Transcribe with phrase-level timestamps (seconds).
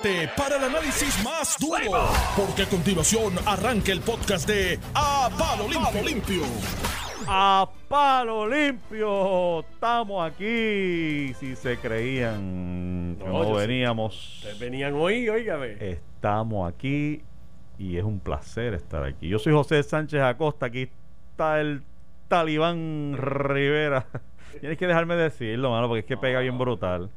[0.00, 5.68] Prepárate para el análisis más duro, porque a continuación arranca el podcast de A Palo
[5.68, 6.42] Limpio.
[7.28, 11.32] A palo limpio, estamos aquí.
[11.34, 13.66] Si se creían que No, no, yo sí.
[13.66, 15.76] veníamos, venían hoy, óigame.
[15.80, 17.22] estamos aquí
[17.78, 19.28] y es un placer estar aquí.
[19.28, 20.90] Yo soy José Sánchez Acosta, aquí
[21.30, 21.82] está el
[22.28, 24.06] Talibán Rivera.
[24.60, 27.10] Tienes que dejarme decirlo, mano, porque es que pega bien brutal.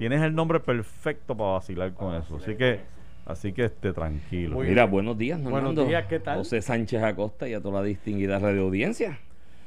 [0.00, 2.80] Tienes el nombre perfecto para vacilar con eso, así que,
[3.26, 4.54] así que esté tranquilo.
[4.54, 5.72] Muy Mira, buenos días, Normando.
[5.72, 6.38] Buenos días, ¿qué tal?
[6.38, 9.18] José Sánchez Acosta y a toda la distinguida radio audiencia.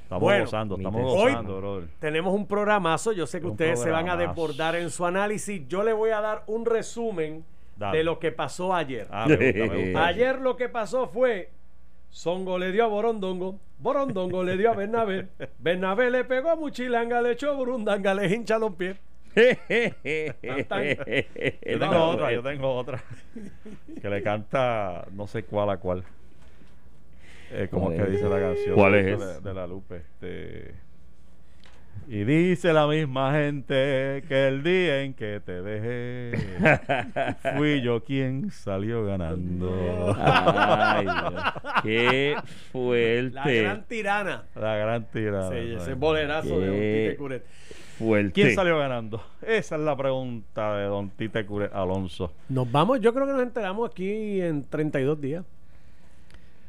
[0.01, 1.87] Estamos Bueno, gozando, estamos gozando, brother.
[1.99, 3.11] Tenemos un programazo.
[3.11, 5.67] Yo sé que Un ustedes se van a desbordar en su análisis.
[5.67, 7.45] Yo le voy a dar un resumen
[7.77, 7.99] Dale.
[7.99, 9.07] de lo que pasó ayer.
[9.11, 10.07] Ah, me gusta, me gusta.
[10.07, 11.51] Ayer lo que pasó fue
[12.09, 15.27] Songo le dio a Borondongo, Borondongo le dio a Bernabé,
[15.59, 18.97] Bernabé le pegó a Muchilanga, le echó a Burundanga, le hincha los pies.
[21.65, 23.03] Yo tengo otra, yo tengo otra.
[24.01, 26.03] Que le canta no sé cuál a cuál.
[27.51, 28.11] Eh, como ¿Cuál que es?
[28.11, 29.19] dice la canción ¿Cuál es?
[29.19, 29.97] de- de la Lupe.
[29.97, 30.73] Este,
[32.07, 36.37] y dice la misma gente que el día en que te dejé
[37.57, 40.15] fui yo quien salió ganando.
[40.19, 41.43] Ay, Dios.
[41.83, 42.35] Qué
[42.71, 43.31] fuerte.
[43.33, 44.43] La gran tirana.
[44.55, 45.49] La gran tirada.
[45.51, 47.45] Sí, ese bolerazo de Don Tite Curet.
[47.97, 48.31] fuerte.
[48.33, 49.23] ¿Quién salió ganando?
[49.41, 52.33] Esa es la pregunta de Don Tite Cure Alonso.
[52.49, 55.45] Nos vamos, yo creo que nos enteramos aquí en 32 días.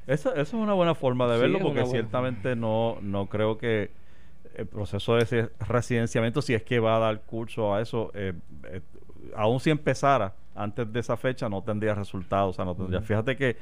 [0.07, 3.57] Esa, esa es una buena forma de Sí, verlo porque buena- ciertamente no, no creo
[3.57, 3.91] que
[4.57, 8.33] el proceso de ese residenciamiento, si es que va a dar curso a eso, eh,
[8.65, 8.81] eh,
[9.35, 12.51] aún si empezara antes de esa fecha, no tendría resultados.
[12.51, 13.01] O sea, no tendría.
[13.01, 13.57] Fíjate que,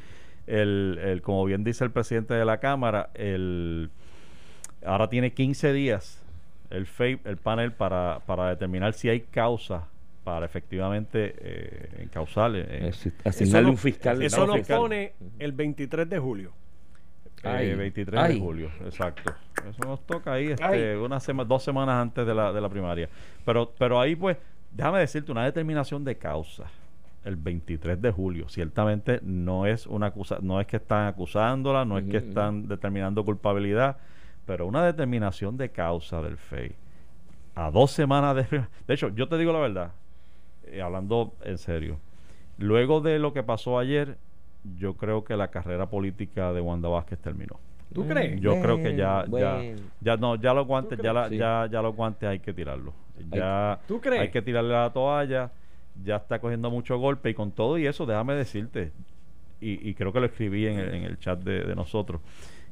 [0.46, 3.90] el, el, como bien dice el presidente de la Cámara, el,
[4.84, 6.22] ahora tiene 15 días
[6.70, 9.88] el FEI, el panel, para, para determinar si hay causa
[10.24, 12.64] para efectivamente eh, encausarle.
[12.68, 12.92] eh,
[13.24, 14.22] Asignarle un fiscal.
[14.22, 14.78] Eso fiscal.
[14.78, 16.52] pone el 23 de julio.
[17.44, 18.34] Ay, Eh, 23 ay.
[18.34, 19.32] de julio, exacto.
[19.68, 23.08] Eso nos toca ahí este, una sema- dos semanas antes de la, de la primaria.
[23.44, 24.36] Pero, pero ahí, pues,
[24.70, 26.64] déjame decirte, una determinación de causa
[27.24, 28.48] el 23 de julio.
[28.48, 33.24] Ciertamente no es una acusa no es que están acusándola, no es que están determinando
[33.24, 33.96] culpabilidad,
[34.46, 36.74] pero una determinación de causa del FEI.
[37.54, 38.64] A dos semanas de...
[38.88, 39.92] De hecho, yo te digo la verdad,
[40.66, 41.98] eh, hablando en serio,
[42.58, 44.16] luego de lo que pasó ayer,
[44.78, 47.58] yo creo que la carrera política de Wanda Vázquez terminó.
[47.92, 48.40] ¿Tú crees?
[48.40, 49.80] Yo creo que ya, ya, Bueno.
[50.00, 52.94] ya no, ya los guantes, ¿Tú ya, la- ya, ya los guantes hay que tirarlos.
[53.30, 54.22] Ya ¿Tú crees?
[54.22, 55.50] hay que tirarle la toalla,
[56.02, 58.92] ya está cogiendo mucho golpe y con todo y eso, déjame decirte,
[59.60, 62.20] y, y creo que lo escribí en el, en el chat de, de nosotros,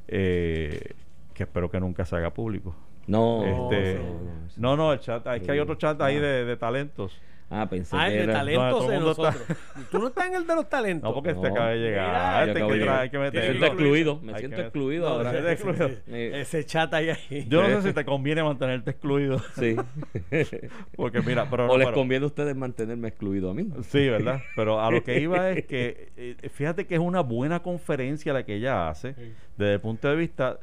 [0.07, 0.93] eh,
[1.33, 2.75] que espero que nunca se haga público.
[3.07, 4.31] No, Este, no, no.
[4.57, 7.19] No, no, el chat, es que hay otro chat ahí de, de talentos.
[7.53, 8.33] Ah, pensé Ah, que el de era.
[8.33, 9.57] talentos No, todo de el mundo está- nosotros.
[9.91, 11.09] Tú no estás en el de los talentos.
[11.09, 11.53] No, porque este No.
[11.53, 12.07] acaba de llegar.
[12.07, 12.99] Mira, este que de llegar.
[13.01, 13.49] hay que Me meterlo.
[13.49, 15.37] siento excluido, me Hay siento que- excluido No, ahora.
[15.37, 15.89] ese- excluido.
[16.07, 17.09] Eh, Ese chat ahí.
[17.09, 17.45] ahí.
[17.49, 19.39] Yo no sé si te conviene mantenerte excluido.
[19.59, 19.75] Sí.
[20.95, 23.67] Porque mira, pero o les pero- conviene a ustedes mantenerme excluido a mí.
[23.83, 24.39] Sí, ¿verdad?
[24.55, 28.43] Pero a lo que iba es que eh, fíjate que es una buena conferencia la
[28.45, 29.33] que ella hace Sí.
[29.57, 30.59] desde el punto de vista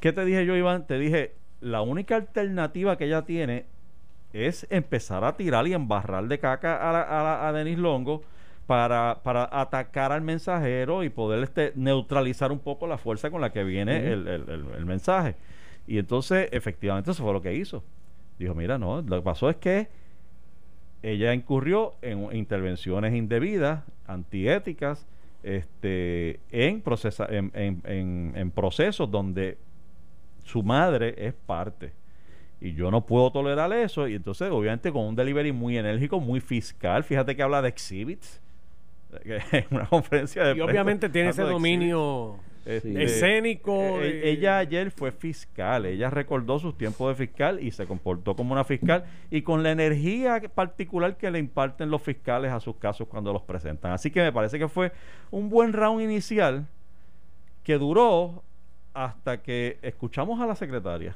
[0.00, 0.86] ¿Qué te dije yo, Iván?
[0.86, 3.64] Te dije, la única alternativa que ella tiene
[4.36, 8.22] es empezar a tirar y embarrar de caca a, la- a, la- a Denis Longo
[8.66, 13.50] para, para atacar al mensajero y poder este, neutralizar un poco la fuerza con la
[13.52, 15.36] que viene el, el- el- el mensaje.
[15.86, 17.84] Y entonces, efectivamente, eso fue lo que hizo.
[18.38, 19.88] Dijo, mira, no, lo que pasó es que
[21.02, 25.06] ella incurrió en intervenciones indebidas, antiéticas,
[25.44, 29.58] este, en, procesa- en, en- en- en procesos donde
[30.44, 31.92] su madre es parte.
[32.60, 34.08] Y yo no puedo tolerar eso.
[34.08, 37.04] Y entonces, obviamente, con un delivery muy enérgico, muy fiscal.
[37.04, 38.40] Fíjate que habla de exhibits.
[39.22, 44.00] que es una conferencia de Y prensa obviamente tiene ese dominio Este, escénico.
[44.02, 48.34] eh, eh, ella ayer fue fiscal, ella recordó sus tiempos de fiscal y se comportó
[48.34, 52.76] como una fiscal y con la energía particular que le imparten los fiscales a sus
[52.76, 53.92] casos cuando los presentan.
[53.92, 54.92] Así que me parece que fue
[55.30, 56.66] un buen round inicial
[57.62, 58.42] que duró
[58.94, 61.14] hasta que escuchamos a la secretaria,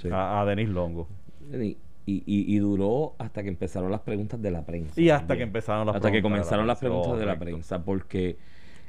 [0.00, 0.08] Sí.
[0.12, 1.08] a, a Denise Longo,
[1.52, 4.98] Y, y- y duró hasta que empezaron las preguntas de la prensa.
[5.00, 5.38] y hasta también.
[5.38, 8.36] que empezaron las hasta que preguntas de la comenzaron las preguntas de la prensa, porque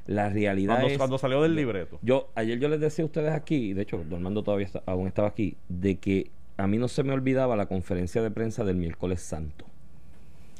[0.07, 0.97] la realidad Cuando, es...
[0.97, 1.99] cuando salió del libreto.
[2.01, 5.07] Yo, ayer yo les decía a ustedes aquí, y de hecho, Normando todavía está- aún
[5.07, 8.75] estaba aquí, de que a mí no se me olvidaba la conferencia de prensa del
[8.77, 9.65] miércoles santo.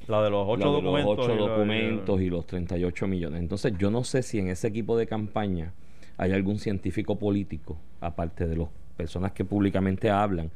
[0.07, 1.17] La de los ocho La de documentos.
[1.17, 3.39] Los ocho y la- documentos y los 38 millones.
[3.41, 5.73] Entonces, yo no sé si en ese equipo de campaña
[6.17, 8.69] hay algún científico político, aparte de las
[8.99, 10.51] personas que públicamente hablan,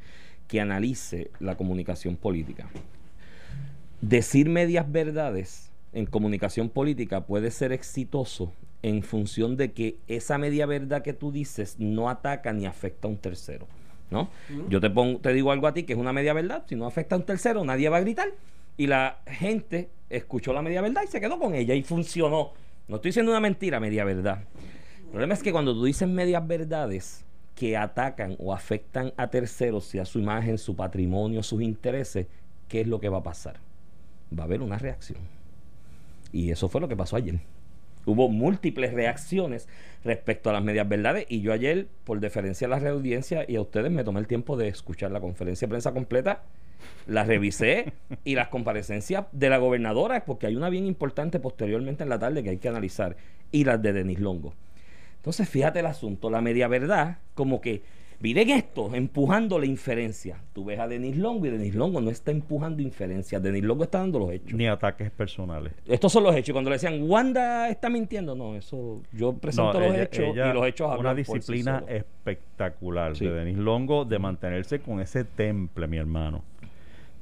[0.48, 2.68] que analice la comunicación política.
[4.02, 8.52] decir medias verdades en comunicación política puede ser exitoso
[8.82, 13.10] en función de que esa media verdad que tú dices no ataca ni afecta a
[13.10, 13.66] un tercero.
[14.10, 14.28] ¿no?
[14.68, 16.86] Yo te, pongo, te digo algo a ti que es una media verdad, si no
[16.86, 18.28] afecta a un tercero, nadie va a gritar.
[18.76, 22.52] Y la gente escuchó la media verdad y se quedó con ella y funcionó.
[22.88, 24.42] No estoy diciendo una mentira, media verdad.
[24.98, 27.23] El problema es que cuando tú dices medias verdades
[27.54, 32.26] que atacan o afectan a terceros, sea su imagen, su patrimonio, sus intereses,
[32.68, 33.56] ¿qué es lo que va a pasar?
[34.36, 35.20] Va a haber una reacción.
[36.32, 37.38] Y eso fue lo que pasó ayer.
[38.06, 39.68] Hubo múltiples reacciones
[40.04, 43.62] respecto a las medias verdades y yo ayer, por deferencia a la audiencia y a
[43.62, 46.42] ustedes, me tomé el tiempo de escuchar la conferencia de prensa completa,
[47.06, 52.10] la revisé y las comparecencias de la gobernadora, porque hay una bien importante posteriormente en
[52.10, 53.16] la tarde que hay que analizar,
[53.52, 54.52] y las de Denis Longo.
[55.24, 57.82] Entonces, fíjate el asunto, la media verdad, como que
[58.24, 60.38] Miren esto, empujando la inferencia.
[60.54, 63.42] Tú ves a Denis Longo y Denis Longo no está empujando inferencias.
[63.42, 64.54] Denis Longo está dando los hechos.
[64.54, 65.74] Ni ataques personales.
[65.86, 66.54] Estos son los hechos.
[66.54, 70.86] Cuando le decían, Wanda está mintiendo, no, eso yo presento los hechos y los hechos
[70.90, 76.44] hablan Una disciplina espectacular de Denis Longo de mantenerse con ese temple, mi hermano.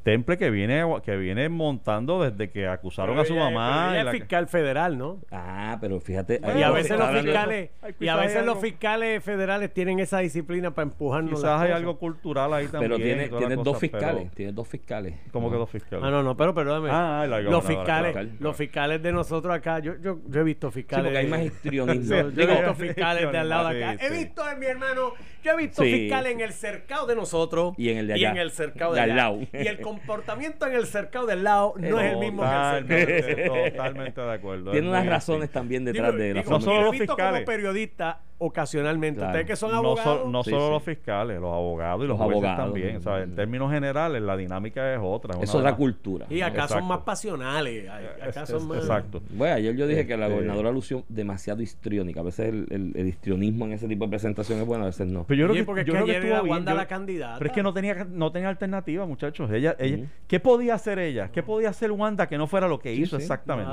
[0.03, 3.99] Temple que viene que viene montando desde que acusaron a su mamá.
[3.99, 5.21] Ella es fiscal federal, ¿no?
[5.31, 6.41] Ah, pero fíjate.
[6.57, 7.71] y a veces los fiscales
[8.01, 11.41] y a veces los fiscales federales tienen esa disciplina para empujarnos.
[11.41, 12.93] Quizás hay algo cultural ahí también.
[12.93, 15.15] Pero tiene, tiene dos fiscales, tiene dos fiscales.
[15.31, 16.05] ¿Cómo que dos fiscales?
[16.05, 16.89] Ah, no, no, pero perdóname.
[16.91, 21.05] Ah, los fiscales, los fiscales de nosotros acá, yo, yo, yo he visto fiscales.
[21.05, 22.17] Sí, porque hay más histrionismo.
[22.31, 24.05] yo he visto fiscales de al lado de acá.
[24.05, 25.13] He visto, mi hermano,
[25.43, 28.29] yo he visto fiscales en el cercado de nosotros y en el de allá.
[28.29, 29.41] Y en el cercado de, al lado.
[29.41, 33.65] Y el comportamiento en el cercado del lado no es el mismo que el cercado.
[33.71, 34.71] Totalmente de acuerdo.
[34.73, 36.59] Tiene unas razones también detrás de la forma.
[36.59, 37.17] No solo los fiscales.
[37.17, 39.25] como periodista ocasionalmente.
[39.25, 40.29] Ustedes que son abogados.
[40.29, 43.01] No, solo los fiscales, los abogados y los, abogados también.
[43.05, 45.41] en términos generales, la dinámica es otra.
[45.41, 46.27] Es otra cultura.
[46.29, 47.89] Y acá son más pasionales.
[48.21, 48.79] Acá son más...
[48.79, 49.23] Exacto.
[49.31, 52.21] Bueno, ayer yo dije que la este gobernadora lució demasiado histriónica.
[52.21, 55.25] A veces el, el, histrionismo en ese tipo de presentaciones es bueno, a veces no.
[55.25, 57.39] Pero yo creo que, porque yo creo que estuvo Wanda la candidata.
[57.39, 59.51] Pero es que no tenía, no tenía alternativa, muchachos.
[59.51, 61.31] Ella, ella, ¿Qué podía hacer ella?
[61.31, 63.73] ¿Qué podía hacer Wanda que no fuera lo que hizo exactamente?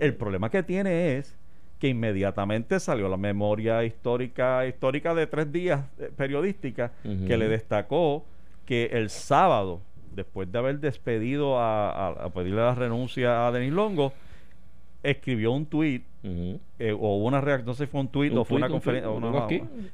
[0.00, 1.36] el problema que tiene es
[1.80, 8.24] que inmediatamente salió la memoria histórica histórica de tres días eh, periodística que le destacó
[8.66, 9.80] que el sábado,
[10.14, 14.12] después de haber despedido a, pedirle la renuncia a Denis Longo,
[15.02, 18.58] escribió un tuit eh, o una reacción, no sé si fue un tuit o fue
[18.58, 19.10] una conferencia,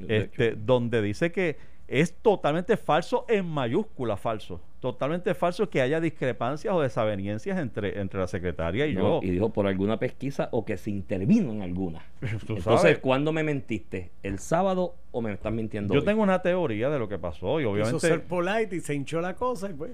[0.09, 1.57] este, donde dice que
[1.87, 4.61] es totalmente falso en mayúscula falso
[4.93, 9.21] totalmente falso que haya discrepancias o desavenencias entre, entre la secretaria y yo.
[9.23, 12.05] Y dijo por alguna pesquisa o que se intervino en alguna.
[12.49, 14.13] Entonces, ¿cuándo me mentiste?
[14.23, 15.93] ¿El sábado o me estás mintiendo?
[15.93, 17.99] Yo tengo una teoría de lo que pasó y obviamente.
[17.99, 19.91] ser polite y se hinchó la cosa y pues.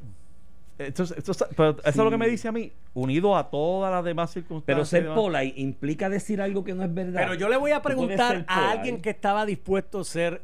[0.79, 4.91] eso es lo que me dice a mí, unido a todas las demás circunstancias.
[4.91, 7.23] Pero ser polite implica decir algo que no es verdad.
[7.23, 10.43] Pero yo le voy a preguntar a alguien que estaba dispuesto a ser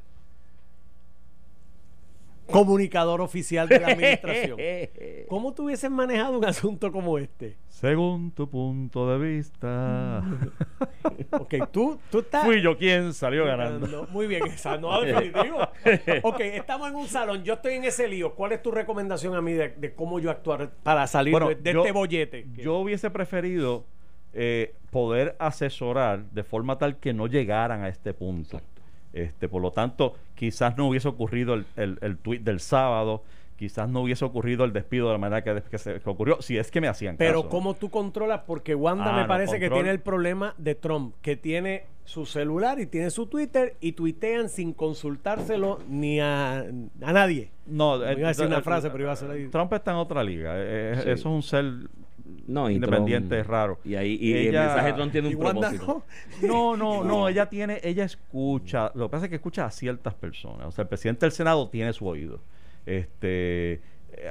[2.50, 4.58] comunicador oficial de la administración.
[5.28, 7.56] ¿Cómo tú hubieses manejado un asunto como este?
[7.68, 10.24] Según tu punto de vista.
[11.30, 12.44] ok, tú, tú estás.
[12.44, 14.08] Fui yo quien salió ganando.
[14.10, 15.60] Muy bien, esa no definitivo.
[16.22, 18.34] ok, estamos en un salón, yo estoy en ese lío.
[18.34, 22.46] ¿Cuál es tu recomendación a mí de, cómo yo actuar para salir de, este bollete?
[22.56, 23.84] Yo hubiese preferido
[24.32, 28.60] eh, poder asesorar de forma tal que no llegaran a este punto.
[29.12, 33.22] Este, por lo tanto, quizás no hubiese ocurrido el, el, el tuit del sábado,
[33.58, 36.80] quizás no hubiese ocurrido el despido de la manera que, se, ocurrió, si es que
[36.80, 37.48] me hacían Pero caso.
[37.50, 38.42] ¿cómo tú controlas?
[38.46, 42.80] Porque Wanda ah, me parece que tiene el problema de Trump, que tiene su celular
[42.80, 47.50] y tiene su Twitter y tuitean sin consultárselo ni a, a nadie.
[47.66, 50.22] No, iba a eh, decir una frase, pero iba a ser Trump está en otra
[50.22, 50.52] liga.
[50.54, 51.64] Eh, eso es un ser
[52.46, 53.78] no, independiente es raro.
[53.84, 56.04] Y ahí y el mensaje Trump tiene un propósito.
[56.42, 60.14] No, no, no, ella tiene, ella escucha, lo que pasa es que escucha a ciertas
[60.14, 60.66] personas.
[60.66, 62.40] O sea, el presidente del Senado tiene su oído.
[62.86, 63.80] Este,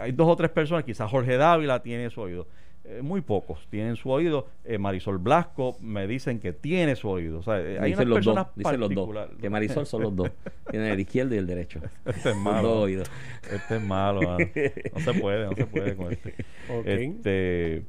[0.02, 2.48] hay dos o tres personas, quizás Jorge Dávila tiene su oído.
[2.90, 4.48] Eh, muy pocos tienen su oído.
[4.64, 7.40] Eh, Marisol Blasco me dicen que tiene su oído.
[7.40, 9.30] O sea, hay unas personas dos, los dos.
[9.42, 10.32] Que Marisol son los dos.
[10.70, 11.82] Tiene el izquierdo y el derecho.
[12.06, 12.88] Este es malo.
[12.88, 14.22] Este es malo.
[14.38, 16.36] No se puede, no se puede con este.
[16.86, 17.84] este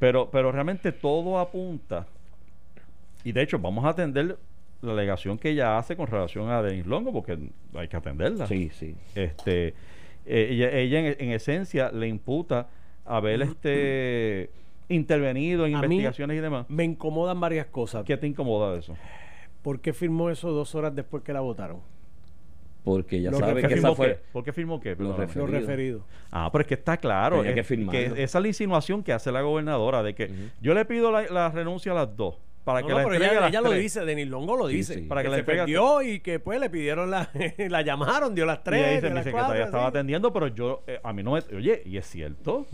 [0.00, 2.08] pero, pero realmente todo apunta.
[3.22, 4.36] Y de hecho, vamos a atender
[4.80, 7.38] la alegación que ella hace con relación a Denis Longo, porque
[7.74, 8.48] hay que atenderla.
[8.48, 8.96] Sí, sí.
[9.14, 9.68] Este,
[10.26, 12.68] eh, ella, ella en, esencia le imputa
[13.04, 14.50] haber este
[14.88, 16.66] intervenido en investigaciones y demás.
[16.68, 18.04] Me incomodan varias cosas.
[18.04, 18.96] ¿Qué te incomoda de eso?
[19.62, 21.80] ¿Por qué firmó eso dos horas después que la votaron?
[22.84, 24.20] porque ya sabe que esa fue.
[24.32, 24.96] ¿Por qué firmó qué?
[24.96, 26.02] Los referidos.
[26.30, 27.42] Ah, pero es que está claro.
[27.42, 30.30] que, esa es la insinuación que hace la gobernadora de que
[30.60, 33.72] yo le pido la, renuncia a las dos para que la pero ella, ella lo
[33.72, 34.98] dice, Denis Longo lo dice.
[35.02, 37.28] Para que, la se perdió y que pues le pidieron la,
[37.58, 38.92] la llamaron, dio las tres.
[38.92, 41.96] Y dice, mi secretaria estaba atendiendo, pero yo, eh, a mí no me, oye, y
[41.96, 42.66] es cierto,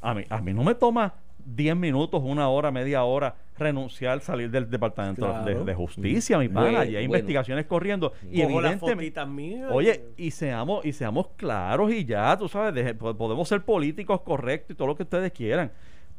[0.00, 1.14] a, mí, a mí no me toma
[1.46, 6.84] 10 minutos, una hora, media hora renunciar, salir del Departamento de, Justicia, mi pana.
[6.84, 8.12] y hay investigaciones corriendo.
[8.30, 9.64] Y evidentemente.
[9.70, 14.76] Oye, y seamos, y seamos claros y ya, tú sabes, podemos ser políticos correctos y
[14.76, 15.70] todo lo que ustedes quieran.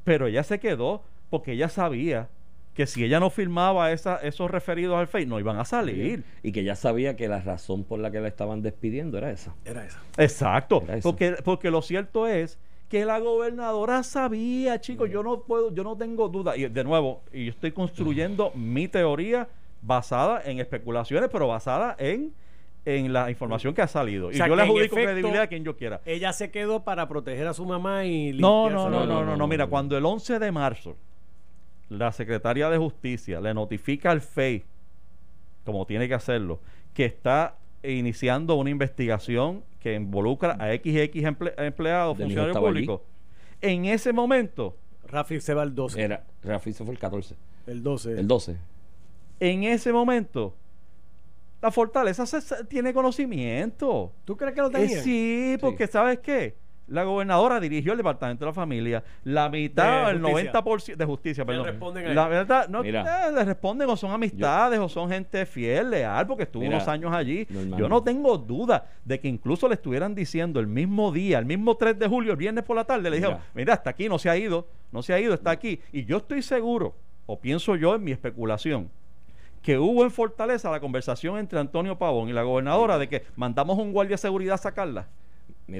[0.03, 2.29] Pero ella se quedó porque ella sabía
[2.77, 6.23] que si ella no firmaba esa, esos referidos al FEI, no iban a salir.
[6.43, 9.55] Y que ya sabía que la razón por la que la estaban despidiendo era esa.
[9.65, 9.99] Era esa.
[10.15, 10.83] Exacto.
[11.01, 15.97] Porque, porque lo cierto es que la gobernadora sabía, chicos, yo no puedo, yo no
[15.97, 16.55] tengo duda.
[16.55, 19.47] Y de nuevo, y yo estoy construyendo mi teoría
[19.81, 22.31] basada en especulaciones, pero basada en
[22.85, 24.31] en la información que ha salido.
[24.31, 25.99] y yo le adjudico credibilidad a quien yo quiera.
[26.05, 29.47] Ella se quedó para proteger a su mamá y no no no, no, no, no,
[29.47, 30.95] Mira, cuando el 11 de marzo
[31.89, 34.63] la secretaria de Justicia le notifica al FEI,
[35.65, 36.59] como tiene que hacerlo,
[36.93, 41.23] que está iniciando una investigación que involucra a XX
[41.57, 43.01] empleados, funcionarios públicos.
[43.61, 44.75] En ese momento.
[45.07, 46.01] Rafi se va el 12.
[46.01, 47.35] Era, Rafi se fue el 14.
[47.65, 48.19] El 12.
[48.19, 48.57] El 12.
[49.39, 50.53] En ese momento,
[51.61, 52.25] la fortaleza
[52.67, 54.11] tiene conocimiento.
[54.25, 54.97] ¿Tú crees que lo tenía?
[54.97, 56.55] Eh, sí, porque ¿sabes qué?
[56.87, 59.03] La gobernadora dirigió el Departamento de la Familia.
[59.25, 61.65] La mitad, el 90% de justicia, perdón.
[61.65, 66.25] Responden la verdad, no, eh, le responden o son amistades o son gente fiel, leal,
[66.25, 67.45] porque estuvo unos años allí.
[67.77, 71.75] Yo no tengo duda de que incluso le estuvieran diciendo el mismo día, el mismo
[71.75, 74.29] 3 de julio, el viernes por la tarde, le dijeron, mira, hasta aquí no se
[74.29, 75.81] ha ido, no se ha ido, está aquí.
[75.91, 78.89] Y yo estoy seguro, o pienso yo en mi especulación,
[79.61, 83.77] que hubo en Fortaleza la conversación entre Antonio Pavón y la gobernadora de que mandamos
[83.77, 85.07] un guardia de seguridad a sacarla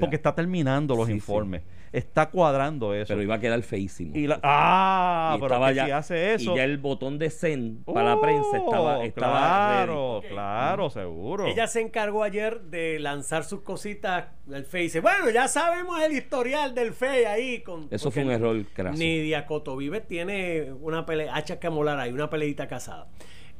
[0.00, 1.62] porque está terminando los informes.
[1.92, 3.08] Está cuadrando eso.
[3.08, 4.14] Pero iba a quedar feísimo.
[4.14, 6.52] Y ah, pero ya, si hace eso.
[6.52, 8.98] Y ya el botón de send para la prensa estaba.
[8.98, 11.46] Oh, estaba claro, claro, seguro.
[11.46, 15.00] Ella se encargó ayer de lanzar sus cositas del Face.
[15.00, 17.60] Bueno, ya sabemos el historial del FEI ahí.
[17.62, 18.98] Con, eso fue un error craso.
[18.98, 23.08] Nidia Cotovive tiene una pelea, hacha que molar ahí, una peleita casada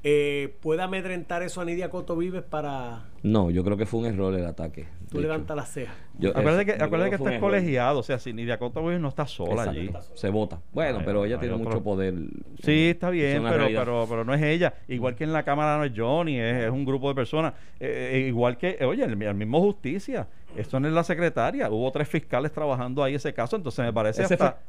[0.05, 3.07] eh, ¿puede amedrentar eso a Nidia Coto Vives para...?
[3.23, 4.87] No, yo creo que fue un error el ataque.
[5.11, 5.95] Tú levantas la ceja.
[6.35, 9.63] acuérdate que, acuérdate que, está colegiado, o sea, si Nidia Coto Vives no está sola
[9.63, 9.91] allí.
[10.15, 10.61] Se vota.
[10.73, 12.15] Bueno, pero ella tiene mucho poder.
[12.63, 14.75] Sí, está bien, pero, pero, pero, no es ella.
[14.87, 17.55] Igual que en la Cámara no es Johnny, es, un grupo de personas.
[17.81, 20.29] Eh, eh, igual que, oye, el, mismo Justicia.
[20.57, 21.71] Esto no es la secretaria.
[21.71, 24.61] Hubo tres fiscales trabajando ahí ese caso, entonces me parece hasta,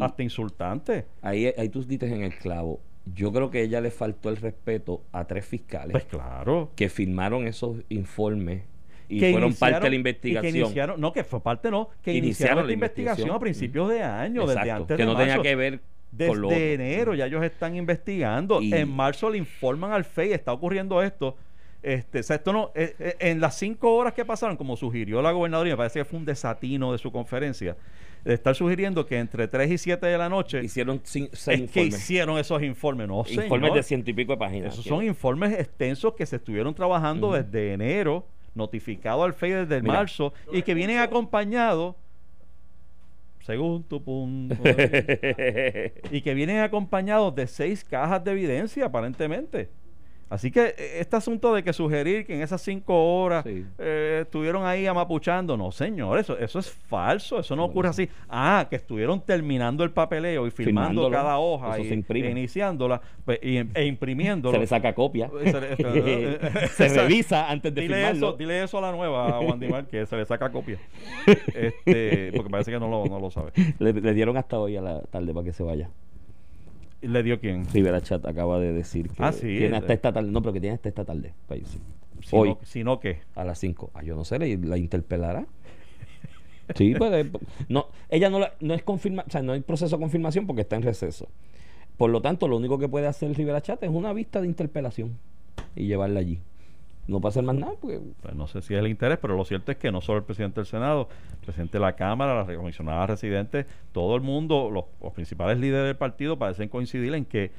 [0.00, 1.06] hasta insultante.
[1.22, 2.80] Ahí, ahí tú dices en el clavo
[3.14, 6.72] yo creo que ella le faltó el respeto a tres fiscales pues claro.
[6.74, 8.62] que firmaron esos informes
[9.08, 10.52] y fueron parte de la investigación.
[10.52, 14.46] Que iniciaron, no, que fue parte no, que iniciaron, la investigación, a principios de año,
[14.46, 18.60] desde antes que no tenía que ver desde enero ya ellos están investigando.
[18.62, 21.36] en marzo le informan al FEI, está ocurriendo esto.
[21.82, 25.22] Este, o sea, esto no, eh, eh, en las cinco horas que pasaron, como sugirió
[25.22, 27.76] la gobernadora, me parece que fue un desatino de su conferencia,
[28.28, 31.84] de estar sugiriendo que entre 3 y 7 de la noche hicieron seis es que
[31.84, 34.74] hicieron esos informes, no Informes de ciento y pico de páginas.
[34.74, 40.34] Esos son informes extensos que se estuvieron trabajando desde enero, notificado al FEI desde marzo,
[40.52, 41.96] y que vienen acompañados
[43.40, 44.56] según tu punto.
[46.10, 49.70] y que vienen acompañados de seis cajas de evidencia, aparentemente.
[50.30, 54.64] Así que eh, este asunto de que sugerir que en esas cinco horas eh, estuvieron
[54.66, 58.08] ahí amapuchando, no señor, eso, eso es falso, eso no ocurre así.
[58.28, 63.84] Ah, que estuvieron terminando el papeleo y firmando cada hoja y, e iniciándola pues, e
[63.86, 64.56] imprimiéndola.
[64.56, 65.30] Se le saca copia.
[66.76, 68.28] Se, revisa antes de dile firmarlo.
[68.28, 70.78] Eso, dile eso a la nueva, a Wandy que se le saca copia.
[71.26, 73.52] este, porque parece que no lo, no lo sabe.
[73.78, 75.88] Le, le dieron hasta hoy a la tarde para que se vaya.
[77.00, 77.66] ¿Le dio quién?
[77.72, 80.30] Rivera Chat acaba de decir que ah, sí, tiene hasta esta tarde.
[80.30, 81.34] No, pero que tiene hasta esta tarde.
[82.20, 82.50] Si Hoy.
[82.50, 83.20] No, si no, ¿qué?
[83.36, 83.92] A las 5.
[83.94, 85.46] Ah, yo no sé, la interpelará.
[86.74, 87.30] sí, pues, eh,
[87.68, 90.62] no, ella no, la, no es confirma, o sea, no hay proceso de confirmación porque
[90.62, 91.28] está en receso.
[91.96, 95.18] Por lo tanto, lo único que puede hacer Rivera Chat es una vista de interpelación
[95.76, 96.40] y llevarla allí
[97.08, 97.72] no pasa más nada.
[97.80, 98.00] Pues
[98.34, 100.60] no sé si es el interés, pero lo cierto es que no solo el presidente
[100.60, 104.84] del Senado, el presidente de la Cámara, la comisionada residente, todo el mundo, los,
[105.14, 107.50] principales líderes del partido parecen coincidir en que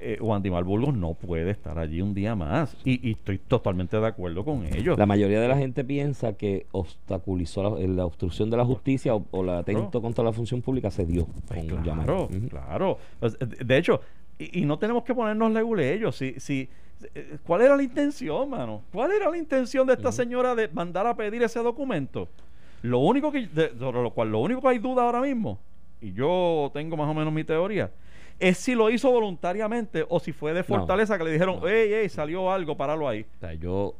[0.00, 2.76] eh, Juan Burgos no puede estar allí un día más.
[2.84, 4.96] Y, estoy totalmente de acuerdo con ellos.
[4.98, 9.58] La mayoría de la gente piensa que obstaculizó la, obstrucción de la justicia o, la
[9.58, 11.26] atento contra la función pública se dio.
[11.48, 12.98] Pues claro, claro.
[13.18, 14.00] Pues, de hecho,
[14.38, 16.16] y, no tenemos que ponernos leguleyos.
[16.16, 16.68] Si, si,
[17.14, 18.82] eh, ¿Cuál era la intención, mano?
[18.92, 22.28] ¿Cuál era la intención de esta señora de mandar a pedir ese documento?
[22.82, 25.58] Lo único que, sobre lo cual lo único que hay duda ahora mismo,
[26.00, 27.90] y yo tengo más o menos mi teoría,
[28.38, 32.08] es si lo hizo voluntariamente o si fue de fortaleza que le dijeron, ey, ey,
[32.08, 33.26] salió algo, páralo ahí.
[33.36, 33.94] O sea, yo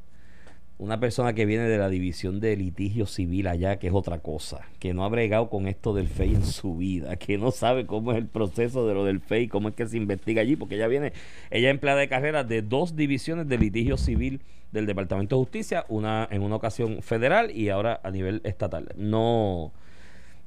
[0.78, 4.60] una persona que viene de la división de litigio civil allá, que es otra cosa,
[4.78, 8.12] que no ha bregado con esto del FEI en su vida, que no sabe cómo
[8.12, 10.86] es el proceso de lo del FEI, cómo es que se investiga allí, porque ella
[10.86, 11.12] viene,
[11.50, 16.28] ella empleada de carrera de dos divisiones de litigio civil del Departamento de Justicia, una
[16.30, 18.88] en una ocasión federal y ahora a nivel estatal.
[18.96, 19.72] No,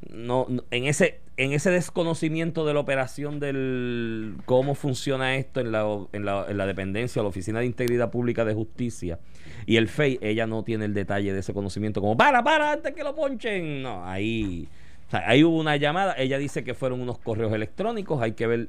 [0.10, 5.88] no, en ese en ese desconocimiento de la operación del cómo funciona esto en la,
[6.12, 9.18] en la, en la dependencia, la Oficina de Integridad Pública de Justicia
[9.66, 12.94] y el FEI, ella no tiene el detalle de ese conocimiento como para, para, antes
[12.94, 13.82] que lo ponchen.
[13.82, 14.68] No, ahí,
[15.12, 18.68] ahí hubo una llamada, ella dice que fueron unos correos electrónicos, hay que ver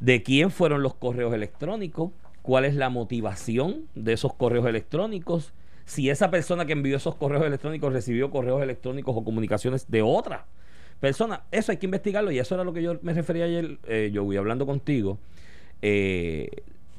[0.00, 5.52] de quién fueron los correos electrónicos, cuál es la motivación de esos correos electrónicos
[5.84, 10.46] si esa persona que envió esos correos electrónicos recibió correos electrónicos o comunicaciones de otra
[11.00, 11.42] persona.
[11.50, 14.24] Eso hay que investigarlo y eso era lo que yo me refería ayer, eh, yo
[14.24, 15.18] voy hablando contigo,
[15.82, 16.48] eh,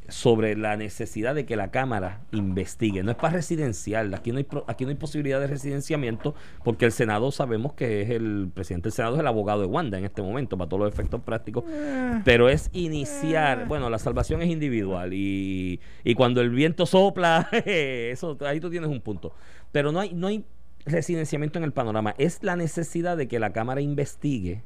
[0.09, 3.03] sobre la necesidad de que la Cámara investigue.
[3.03, 6.91] No es para residencial, aquí no hay, aquí no hay posibilidad de residenciamiento porque el
[6.91, 10.21] Senado sabemos que es el presidente del Senado, es el abogado de Wanda en este
[10.21, 12.21] momento, para todos los efectos prácticos, eh.
[12.25, 18.37] pero es iniciar, bueno, la salvación es individual y, y cuando el viento sopla, eso
[18.41, 19.33] ahí tú tienes un punto.
[19.71, 20.45] Pero no hay, no hay
[20.85, 24.63] residenciamiento en el panorama, es la necesidad de que la Cámara investigue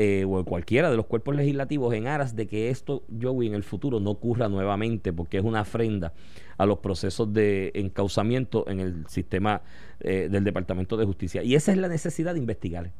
[0.00, 3.64] eh, o cualquiera de los cuerpos legislativos en aras de que esto, Joey, en el
[3.64, 6.12] futuro no ocurra nuevamente, porque es una ofrenda
[6.56, 9.60] a los procesos de encauzamiento en el sistema
[9.98, 11.42] eh, del Departamento de Justicia.
[11.42, 12.92] Y esa es la necesidad de investigar.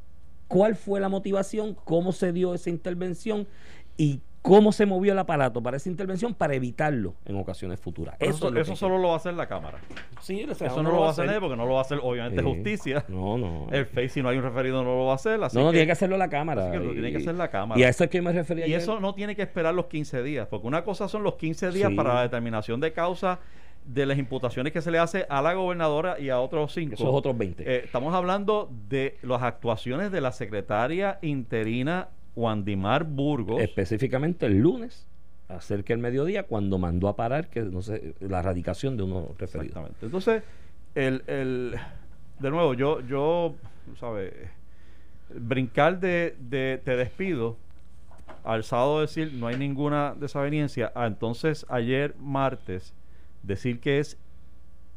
[0.48, 1.76] ¿Cuál fue la motivación?
[1.84, 3.46] ¿Cómo se dio esa intervención?
[3.96, 8.16] ¿Y cómo se movió el aparato para esa intervención para evitarlo en ocasiones futuras.
[8.18, 9.78] Eso, eso, solo lo va a hacer la Cámara.
[10.20, 13.04] Sí, eso no, lo va a hacer porque no lo va a hacer obviamente justicia.
[13.08, 13.68] No, no.
[13.70, 15.38] El FACE si no hay un referido no lo va a hacer.
[15.38, 16.70] no, no tiene que hacerlo la Cámara.
[16.70, 17.80] Así que tiene que hacer la Cámara.
[17.80, 18.66] Y a eso es que me refería.
[18.66, 21.70] Y eso no tiene que esperar los 15 días, porque una cosa son los 15
[21.70, 23.40] días para la determinación de causa
[23.84, 26.94] de las imputaciones que se le hace a la gobernadora y a otros cinco.
[26.94, 27.62] Esos otros 20.
[27.62, 33.60] Eh, estamos hablando de las actuaciones de la secretaria interina Wandimar Burgos.
[33.60, 35.06] Específicamente el lunes,
[35.48, 39.68] acerca del mediodía, cuando mandó a parar que no sé, la radicación de uno referidos.
[39.68, 40.06] Exactamente.
[40.06, 40.42] Entonces,
[40.94, 41.76] el, el,
[42.38, 43.54] de nuevo, yo, yo,
[43.98, 44.32] ¿sabes?
[45.30, 47.56] Brincar de, de te despido
[48.44, 52.94] al sábado decir no hay ninguna desaveniencia, a entonces ayer martes
[53.42, 54.16] decir que es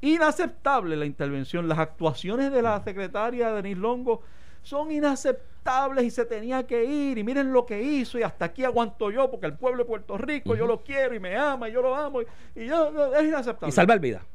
[0.02, 4.22] inaceptable la intervención, las actuaciones de la secretaria Denise Longo
[4.64, 8.64] son inaceptables y se tenía que ir y miren lo que hizo y hasta aquí
[8.64, 11.74] aguanto yo porque el pueblo de Puerto Rico yo lo quiero y me ama y
[11.74, 13.70] yo lo amo y, yo es inaceptable.
[13.70, 14.26] Y salvar vida.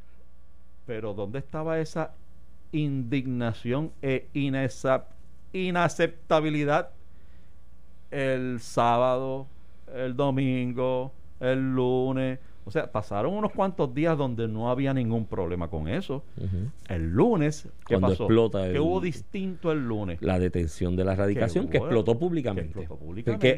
[0.87, 2.13] Pero ¿dónde estaba esa
[2.73, 4.29] indignación e
[5.53, 6.91] inaceptabilidad
[8.11, 9.49] el sábado,
[9.93, 12.39] el domingo, el lunes?
[12.67, 16.25] O sea, pasaron unos cuantos días donde no había ningún problema con eso.
[16.89, 18.25] El lunes, ¿qué pasó?
[18.25, 20.21] Explota ¿Qué hubo distinto el lunes?
[20.21, 22.89] La detención de la erradicación que, explotó públicamente.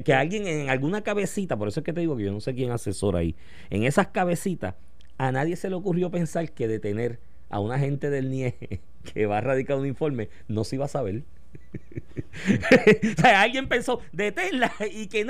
[0.05, 2.55] Que, alguien en alguna cabecita, por eso es que te digo que yo no sé
[2.55, 3.35] quién asesora ahí,
[3.71, 4.75] en esas cabecitas,
[5.17, 7.19] a nadie se le ocurrió pensar que detener
[7.49, 8.83] a un agente del NIE
[9.15, 11.25] que va a radicar un informe no se iba a saber.
[13.17, 15.25] o sea, alguien pensó detenla y que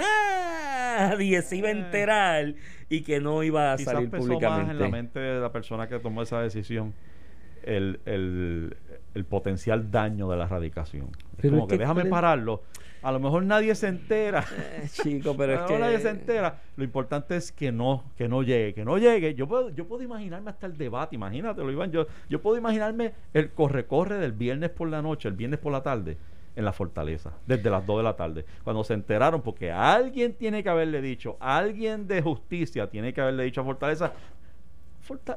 [0.97, 2.55] nadie se iba a enterar
[2.89, 4.65] y que no iba a salir públicamente.
[4.65, 6.95] más en la mente de la persona que tomó esa decisión
[7.63, 8.77] el, el,
[9.15, 11.11] el potencial daño de la erradicación.
[11.41, 12.63] como que, déjame pararlo.
[13.01, 14.45] A lo mejor nadie se entera.
[14.79, 16.61] Eh, chico, pero es que nadie se entera.
[16.77, 19.35] Lo importante es que no, que no llegue, que no llegue.
[19.35, 21.91] Yo puedo, yo puedo imaginarme hasta el debate, imagínatelo, Iván.
[21.93, 25.83] Yo, yo puedo imaginarme el corre-corre del viernes por la noche, el viernes por la
[25.83, 26.17] tarde
[26.59, 30.65] en la fortaleza, desde las 2 de la tarde, cuando se enteraron, porque alguien tiene
[30.65, 34.13] que haberle dicho, alguien de justicia tiene que haberle dicho a Fortaleza,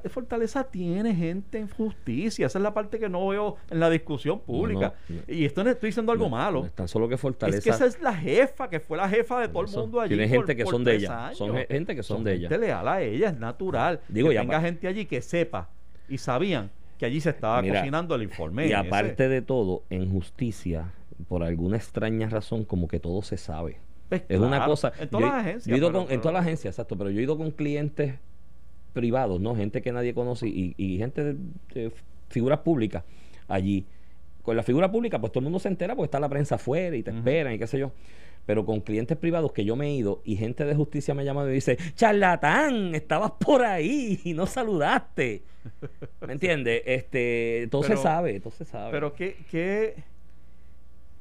[0.09, 2.47] Fortaleza tiene gente en justicia.
[2.47, 4.95] Esa es la parte que no veo en la discusión pública.
[5.27, 6.67] y esto no estoy diciendo algo malo.
[6.75, 7.59] tan solo que Fortaleza.
[7.59, 10.15] Es que esa es la jefa, que fue la jefa de todo el mundo allí.
[10.15, 11.31] Tiene gente que son de ella.
[11.33, 12.49] Son gente que son, de ella.
[12.49, 14.01] leal a ella, es natural.
[14.09, 15.69] Digo, que tenga gente allí que sepa
[16.09, 18.67] y sabían que allí se estaba cocinando el informe.
[18.67, 20.91] Y aparte de todo, en justicia
[21.27, 23.77] por alguna extraña razón, como que todo se sabe.
[24.09, 24.91] Pues es una cosa.
[24.99, 25.79] En todas las agencias.
[26.09, 26.97] en todas las agencias, exacto.
[26.97, 28.15] Pero yo he ido con clientes
[28.91, 29.55] privados, ¿no?
[29.55, 31.35] Gente que nadie conoce y, gente
[31.73, 31.91] de,
[32.29, 33.03] figuras públicas
[33.47, 33.85] allí.
[34.41, 36.95] Con la figura pública, pues todo el mundo se entera porque está la prensa afuera
[36.95, 37.91] y te esperan y qué sé yo.
[38.45, 41.43] pero con clientes privados que yo me he ido y gente de justicia me llama
[41.43, 45.43] y me dice, charlatán, estabas por ahí y no saludaste.
[46.25, 46.81] ¿Me entiendes?
[46.85, 48.91] Este, todo se sabe, todo se sabe.
[48.91, 49.95] Pero ¿qué, qué,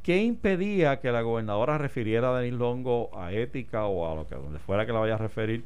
[0.02, 4.34] qué impedía que la gobernadora refiriera a Denis Longo a ética o a lo que
[4.34, 5.64] donde fuera que la vaya a referir?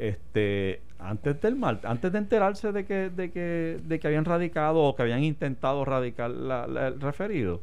[0.00, 4.80] este antes del mal, antes de enterarse de que, de que, de que habían radicado
[4.80, 7.60] o que habían intentado radicar el referido.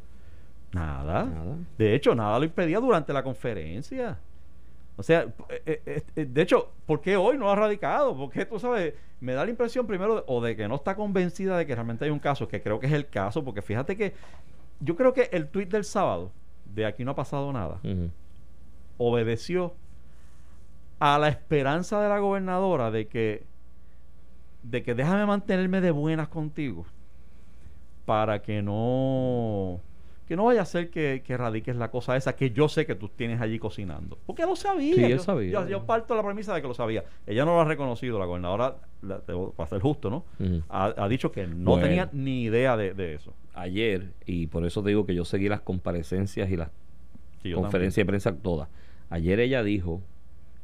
[0.71, 1.29] Nada.
[1.77, 4.17] De hecho, nada lo impedía durante la conferencia.
[4.95, 8.17] O sea, eh, eh, eh, de hecho, ¿por qué hoy no ha radicado?
[8.17, 11.67] Porque tú sabes, me da la impresión primero o de que no está convencida de
[11.67, 14.13] que realmente hay un caso, que creo que es el caso, porque fíjate que
[14.79, 16.31] yo creo que el tuit del sábado,
[16.65, 17.79] de aquí no ha pasado nada,
[18.97, 19.73] obedeció
[20.99, 23.45] a la esperanza de la gobernadora de que
[24.63, 26.85] de que déjame mantenerme de buenas contigo
[28.05, 29.79] para que no
[30.27, 32.95] que no vaya a ser que, que radiques la cosa esa que yo sé que
[32.95, 34.17] tú tienes allí cocinando.
[34.25, 34.95] Porque lo sabía.
[34.95, 35.65] Sí, yo, sabía.
[35.67, 37.05] Yo, parto la premisa de que lo sabía.
[37.25, 38.75] Ella no lo ha reconocido, la gobernadora,
[39.55, 40.25] para ser justo, ¿no?
[40.67, 43.33] ha, dicho que no tenía ni idea de, eso.
[43.57, 46.69] Ayer, y por eso te digo que yo seguí las comparecencias y las
[47.53, 48.69] conferencias de prensa todas.
[49.09, 50.01] Ayer ella dijo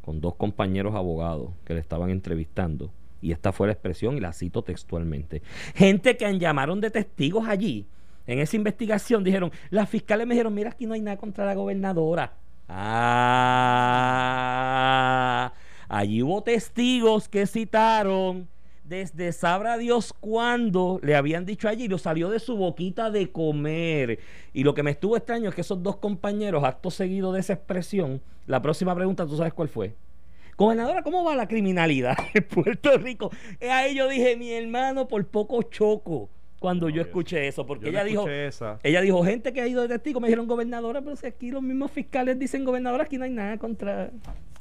[0.02, 2.92] con dos compañeros abogados que le estaban entrevistando.
[3.20, 5.42] Y esta fue la expresión y la cito textualmente.
[5.76, 7.88] Gente que llamaron de testigos allí
[8.26, 11.56] en esa investigación dijeron, las fiscales me dijeron, mira, aquí no hay nada contra la
[11.56, 12.38] gobernadora.
[12.70, 13.74] Ah,
[15.90, 18.48] allí hubo testigos que citaron
[18.84, 24.19] desde sabrá Dios cuándo le habían dicho allí lo salió de su boquita de comer.
[24.54, 27.54] Y lo que me estuvo extraño es que esos dos compañeros, acto seguido de esa
[27.54, 29.96] expresión, la próxima pregunta, ¿tú sabes cuál fue?
[30.58, 33.32] Gobernadora, ¿cómo va la criminalidad en Puerto Rico?
[33.60, 36.30] Eh, ahí yo dije, mi hermano, por poco choco
[36.63, 38.26] cuando yo escuché eso, porque ella dijo,
[38.84, 41.62] ella dijo, gente que ha ido de testigo, me dijeron gobernadora, pero si aquí los
[41.62, 44.12] mismos fiscales dicen gobernadora, aquí no hay nada contra...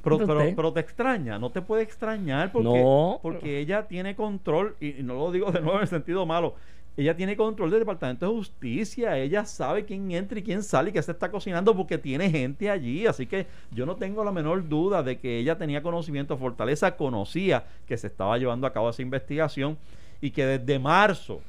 [0.02, 0.18] Pero,
[0.56, 2.82] pero, te extraña, no te puede extrañar porque,
[3.22, 6.56] porque ella tiene control, y, no lo digo de nuevo en el sentido malo,
[6.96, 10.92] ella tiene control del Departamento de Justicia, ella sabe quién entra y quién sale y
[10.92, 14.68] qué se está cocinando porque tiene gente allí, así que yo no tengo la menor
[14.68, 19.02] duda de que ella tenía conocimiento, Fortaleza conocía que se estaba llevando a cabo esa
[19.02, 19.78] investigación
[20.20, 21.40] y que desde marzo,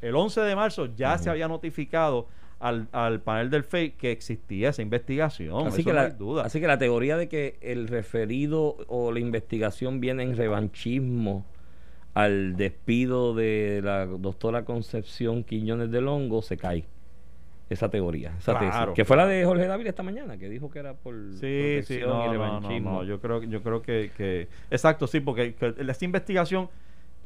[0.00, 2.26] el 11 de marzo ya se había notificado
[2.58, 5.66] al, al panel del FEI que existía esa investigación.
[5.66, 6.44] Así que, la, duda.
[6.44, 11.44] así que la teoría de que el referido o la investigación viene en revanchismo
[12.14, 16.84] al despido de la doctora Concepción Quiñones del Hongo se cae
[17.70, 20.80] esa teoría, esa tesis, que fue la de Jorge David esta mañana, que dijo que
[20.80, 25.20] era por sí, sí, no, no, no, yo creo, yo creo que, que exacto, sí,
[25.20, 26.68] porque esta investigación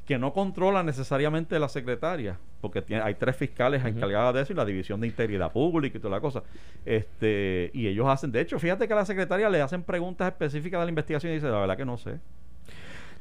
[0.06, 4.56] que no controla necesariamente la secretaria, porque tiene, hay tres fiscales encargadas de eso y
[4.56, 6.42] la división de integridad pública y toda la cosa.
[6.84, 10.80] Este, y ellos hacen, de hecho, fíjate que a la secretaria le hacen preguntas específicas
[10.80, 12.18] de la investigación y dice, la verdad que no sé.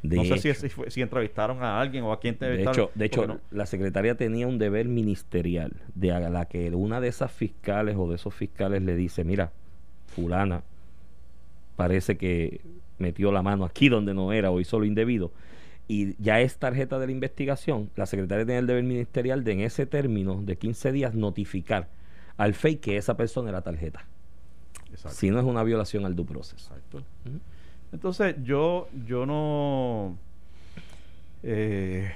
[0.03, 2.89] no sé si, si, entrevistaron a alguien o a quién entrevistaron.
[2.95, 6.99] De hecho, de hecho la secretaria tenía un deber ministerial de a la que una
[6.99, 9.53] de esas fiscales o de esos fiscales le dice, mira,
[10.07, 10.63] fulana,
[11.77, 12.59] parece que
[12.97, 15.31] metió la mano aquí donde no era o hizo lo indebido
[15.87, 19.59] y ya es tarjeta de la investigación, la secretaria tiene el deber ministerial de en
[19.61, 21.89] ese término de 15 días notificar
[22.37, 24.05] al FEI que esa persona era tarjeta.
[24.95, 26.69] Si no es una violación al due process.
[26.69, 27.03] Exacto.
[27.91, 30.17] Entonces, yo, yo no.
[31.41, 32.11] Eh,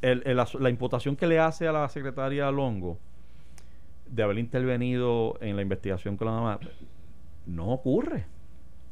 [0.00, 2.98] la imputación que le hace a la secretaria Longo
[4.10, 6.60] de haber intervenido en la investigación con la mamá
[7.46, 8.26] no ocurre.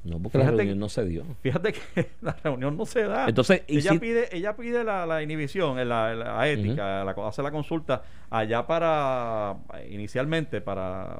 [0.07, 1.25] No, porque la reunión no se dio.
[1.43, 3.29] Fíjate que la reunión no se da.
[3.29, 9.57] Entonces, ella pide, ella pide la, inhibición, la, la ética, hace la consulta allá para
[9.91, 11.19] inicialmente para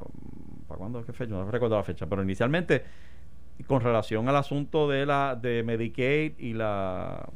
[0.67, 1.31] ¿para cuándo qué fecha?
[1.31, 2.83] No recuerdo la fecha, pero inicialmente
[3.65, 7.27] con relación al asunto de la de Medicaid y la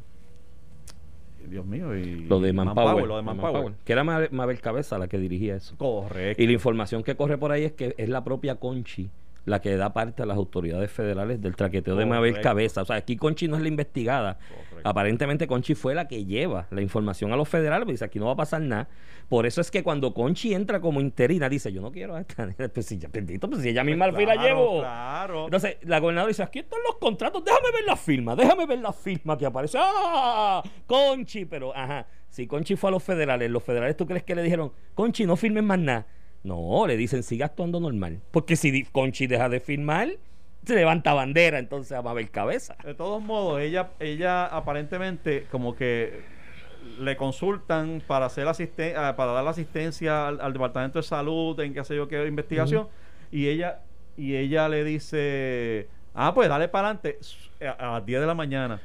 [1.47, 5.17] Dios mío, y lo de Manpower, lo de Manpower, que era Mabel Cabeza la que
[5.17, 5.75] dirigía eso.
[5.77, 6.41] Correcto.
[6.41, 9.09] Y la información que corre por ahí es que es la propia Conchi
[9.45, 12.83] la que da parte a las autoridades federales del traqueteo de Mabel Cabeza.
[12.83, 14.37] O sea, aquí Conchi no es la investigada.
[14.83, 18.25] Aparentemente Conchi fue la que lleva la información a los federales, pues dice, aquí no
[18.27, 18.87] va a pasar nada.
[19.29, 22.49] Por eso es que cuando Conchi entra como interina, dice, yo no quiero a esta.
[22.73, 24.79] Pues si ya, bendito, pues si ella misma al fin la llevo.
[24.79, 25.45] Claro.
[25.45, 28.93] Entonces, la gobernadora dice, aquí están los contratos, déjame ver la firma, déjame ver la
[28.93, 29.77] firma que aparece.
[29.79, 30.61] ¡Ah!
[30.85, 32.05] Conchi, pero, ajá.
[32.29, 35.35] Si Conchi fue a los federales, los federales, ¿tú crees que le dijeron, Conchi, no
[35.35, 36.05] firmes más nada?
[36.43, 38.19] No, le dicen sigue actuando normal.
[38.31, 40.09] Porque si Conchi deja de firmar,
[40.65, 42.75] se levanta bandera, entonces va a haber cabeza.
[42.83, 46.21] De todos modos, ella, ella aparentemente como que
[46.99, 51.83] le consultan para hacer ah, para dar la asistencia al, departamento de salud en qué
[51.83, 52.87] sé yo qué investigación
[53.31, 53.81] y ella
[54.17, 57.19] y ella le dice, ah, pues dale para adelante.
[57.79, 58.81] A, las 10 de la mañana,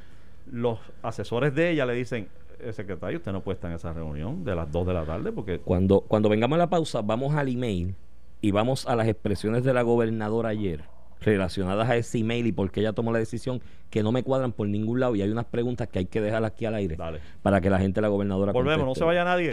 [0.51, 2.29] los asesores de ella le dicen,
[2.71, 5.59] secretario, usted no puede estar en esa reunión de las 2 de la tarde porque...
[5.59, 7.95] Cuando, cuando vengamos a la pausa, vamos al email
[8.41, 10.83] y vamos a las expresiones de la gobernadora ayer
[11.21, 14.51] relacionadas a ese email y por qué ella tomó la decisión que no me cuadran
[14.51, 16.97] por ningún lado y hay unas preguntas que hay que dejar aquí al aire
[17.41, 19.51] para que la gente de la gobernadora Volvemos, no se vaya nadie.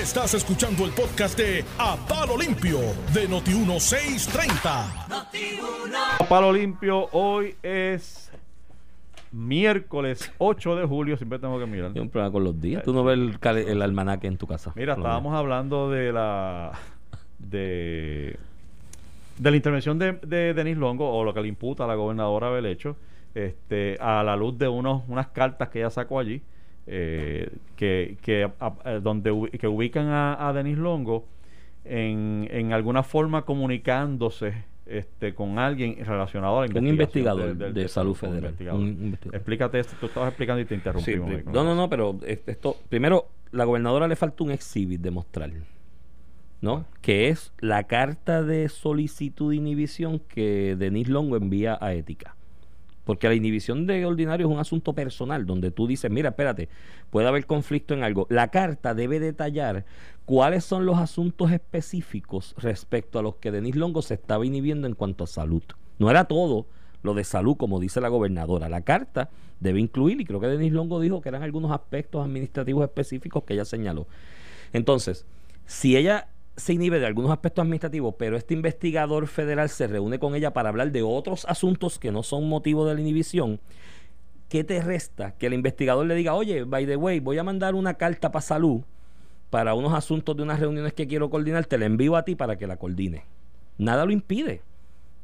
[0.00, 2.78] Estás escuchando el podcast de A Palo Limpio
[3.12, 4.60] de Noti1630.
[6.18, 8.25] A Palo Limpio, hoy es
[9.36, 11.16] miércoles 8 de julio.
[11.16, 11.92] Siempre tengo que mirar.
[11.94, 12.82] Hay un problema con los días.
[12.82, 14.72] Tú no ves el, el almanaque en tu casa.
[14.74, 16.72] Mira, estábamos hablando de la.
[17.38, 18.36] de.
[19.38, 22.50] de la intervención de, de Denis Longo, o lo que le imputa a la gobernadora
[22.50, 22.96] Belecho,
[23.34, 26.42] este, a la luz de unos, unas cartas que ella sacó allí
[26.86, 28.48] eh, que, que
[29.02, 31.26] donde que ubican a, Denis Longo
[31.84, 34.54] en, en alguna forma comunicándose
[34.86, 38.54] este, con alguien relacionado a la Un investigador de, salud federal.
[39.32, 41.44] Explícate esto, tú estabas explicando y te interrumpimos.
[41.46, 45.50] no, no, no, pero esto, primero, la gobernadora le falta un exhibit de mostrar,
[46.60, 46.84] ¿no?
[47.00, 52.36] Que es la carta de solicitud de inhibición que Denis Longo envía a Ética.
[53.04, 56.68] Porque la inhibición de ordinario es un asunto personal, donde tú dices, mira, espérate,
[57.10, 58.26] puede haber conflicto en algo.
[58.30, 59.84] La carta debe detallar
[60.26, 64.94] cuáles son los asuntos específicos respecto a los que Denis Longo se estaba inhibiendo en
[64.94, 65.62] cuanto a salud.
[65.98, 66.66] No era todo
[67.02, 68.68] lo de salud, como dice la gobernadora.
[68.68, 72.82] La carta debe incluir, y creo que Denis Longo dijo que eran algunos aspectos administrativos
[72.82, 74.08] específicos que ella señaló.
[74.72, 75.24] Entonces,
[75.64, 80.34] si ella se inhibe de algunos aspectos administrativos, pero este investigador federal se reúne con
[80.34, 83.60] ella para hablar de otros asuntos que no son motivo de la inhibición,
[84.48, 85.36] ¿qué te resta?
[85.36, 88.42] Que el investigador le diga, oye, by the way, voy a mandar una carta para
[88.42, 88.82] salud
[89.50, 92.56] para unos asuntos de unas reuniones que quiero coordinar, te la envío a ti para
[92.56, 93.24] que la coordine.
[93.78, 94.62] Nada lo impide.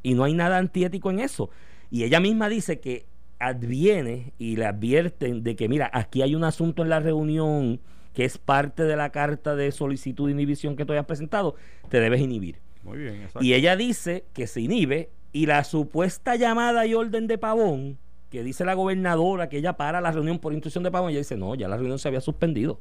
[0.02, 1.50] Y no hay nada antiético en eso.
[1.90, 3.06] Y ella misma dice que
[3.38, 7.80] adviene y le advierten de que, mira, aquí hay un asunto en la reunión
[8.14, 11.56] que es parte de la carta de solicitud de inhibición que tú hayas presentado,
[11.88, 12.58] te debes inhibir.
[12.82, 17.38] Muy bien, Y ella dice que se inhibe y la supuesta llamada y orden de
[17.38, 17.98] Pavón,
[18.30, 21.36] que dice la gobernadora que ella para la reunión por instrucción de Pavón, ella dice,
[21.36, 22.80] no, ya la reunión se había suspendido.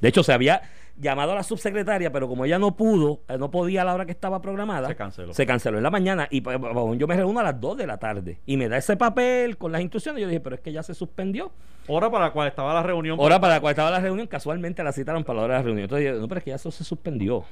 [0.00, 0.62] De hecho, se había
[1.00, 4.06] llamado a la subsecretaria, pero como ella no pudo, eh, no podía a la hora
[4.06, 5.34] que estaba programada, se canceló.
[5.34, 6.58] Se canceló en la mañana y pues,
[6.96, 9.72] yo me reúno a las 2 de la tarde y me da ese papel con
[9.72, 10.20] las instrucciones.
[10.22, 11.52] Yo dije, pero es que ya se suspendió.
[11.86, 13.16] Hora para la cual estaba la reunión.
[13.20, 15.64] Hora para la cual estaba la reunión, casualmente la citaron para la hora de la
[15.64, 15.84] reunión.
[15.84, 17.44] Entonces, yo, no, pero es que ya eso se suspendió.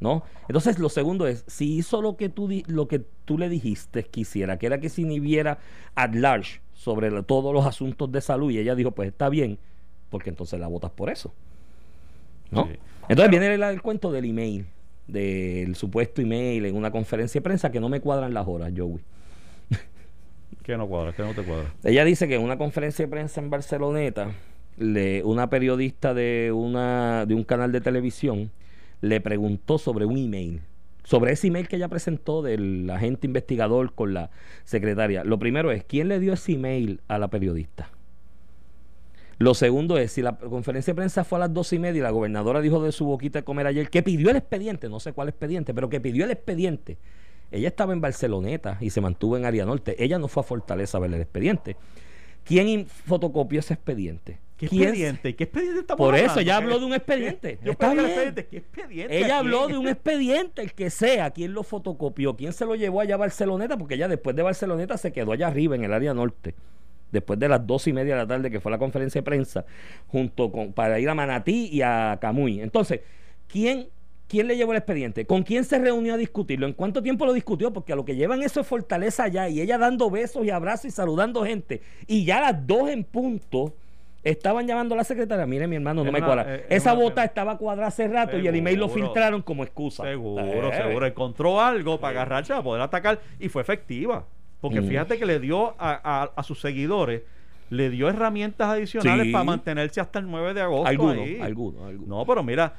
[0.00, 0.24] ¿No?
[0.48, 4.20] Entonces, lo segundo es, si hizo lo que tú, lo que tú le dijiste que
[4.20, 5.58] hiciera, que era que se inhibiera
[5.94, 9.58] at large sobre todos los asuntos de salud, y ella dijo, pues está bien,
[10.10, 11.32] porque entonces la votas por eso.
[12.54, 12.68] ¿No?
[13.08, 14.66] Entonces viene el, cuento del email,
[15.06, 19.00] del supuesto email en una conferencia de prensa que no me cuadran las horas, Joey.
[20.62, 21.12] ¿Qué no cuadra?
[21.12, 21.72] ¿Qué no te cuadra?
[21.82, 24.30] Ella dice que en una conferencia de prensa en Barceloneta,
[24.78, 28.50] le, una periodista de, una, de un canal de televisión
[29.02, 30.62] le preguntó sobre un email
[31.04, 34.30] sobre ese email que ella presentó del agente investigador con la
[34.64, 35.22] secretaria.
[35.22, 37.90] Lo primero es, ¿quién le dio ese email a la periodista?
[39.38, 42.02] Lo segundo es, si la conferencia de prensa fue a las dos y media y
[42.02, 45.12] la gobernadora dijo de su boquita de comer ayer que pidió el expediente, no sé
[45.12, 46.98] cuál expediente, pero que pidió el expediente.
[47.50, 50.02] Ella estaba en Barceloneta y se mantuvo en Área Norte.
[50.02, 51.76] Ella no fue a Fortaleza a ver el expediente.
[52.44, 54.38] ¿Quién fotocopió ese expediente?
[54.56, 55.34] ¿Qué expediente?
[55.34, 57.58] ¿Qué expediente estamos Por eso, ella habló de un expediente.
[57.64, 58.46] Yo Está expediente.
[58.46, 59.18] ¿Qué expediente?
[59.18, 63.00] Ella habló de un expediente, el que sea, quién lo fotocopió, quién se lo llevó
[63.00, 66.14] allá a Barceloneta, porque ella después de Barceloneta se quedó allá arriba en el área
[66.14, 66.54] norte
[67.14, 69.64] después de las dos y media de la tarde que fue la conferencia de prensa,
[70.08, 72.60] junto con, para ir a Manatí y a Camuy.
[72.60, 73.00] Entonces,
[73.48, 73.88] ¿quién,
[74.28, 75.24] ¿quién le llevó el expediente?
[75.24, 76.66] ¿Con quién se reunió a discutirlo?
[76.66, 77.72] ¿En cuánto tiempo lo discutió?
[77.72, 80.86] Porque a lo que llevan eso es fortaleza allá y ella dando besos y abrazos
[80.86, 81.80] y saludando gente.
[82.06, 83.74] Y ya a las dos en punto
[84.24, 86.62] estaban llamando a la secretaria, mire mi hermano, no me cuadra.
[86.68, 90.02] Esa bota estaba cuadrada hace rato y el email lo filtraron como excusa.
[90.02, 90.76] Seguro, eh.
[90.76, 91.06] seguro.
[91.06, 94.26] Encontró algo para agarrarse, para poder atacar y fue efectiva.
[94.64, 94.88] Porque mm.
[94.88, 97.20] fíjate que le dio a, sus seguidores
[97.68, 100.86] le dio herramientas adicionales para mantenerse hasta el 9 de agosto.
[100.86, 102.08] Algunos, algunos, algunos.
[102.08, 102.76] No, pero mira,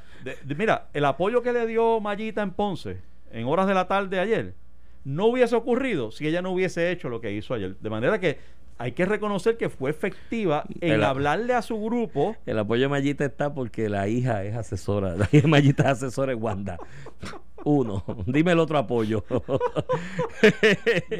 [0.58, 2.98] mira, el apoyo que le dio Mayita en Ponce
[3.32, 4.56] en horas de la tarde ayer
[5.04, 7.78] no hubiese ocurrido si ella no hubiese hecho lo que hizo ayer.
[7.78, 8.39] De manera que
[8.80, 12.36] hay que reconocer que fue efectiva en hablarle a su grupo.
[12.48, 15.15] El apoyo de Mayita está porque la hija es asesora.
[15.17, 16.80] La hija de Mayita es asesora de Wanda.
[17.65, 18.04] Uno.
[18.25, 19.25] Dime el otro apoyo.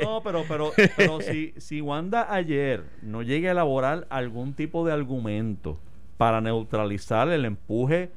[0.02, 4.94] no, pero, pero, pero si, si Wanda ayer no llega a elaborar algún tipo de
[4.94, 5.80] argumento
[6.18, 8.12] para neutralizar el empuje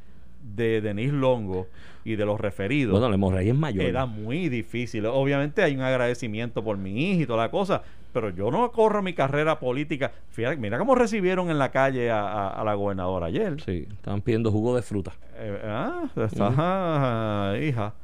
[0.54, 1.66] de Denis Longo
[2.04, 2.92] y de los referidos.
[2.92, 3.84] Bueno, la hemorragia es mayor.
[3.84, 5.06] Era muy difícil.
[5.06, 9.02] Obviamente hay un agradecimiento por mi hija y toda la cosa, pero yo no corro
[9.02, 10.12] mi carrera política.
[10.30, 13.60] Fíjate, mira cómo recibieron en la calle a, la gobernadora ayer.
[13.62, 15.12] Sí, estaban pidiendo jugo de fruta.
[15.36, 17.94] Eh, ah, está, hija,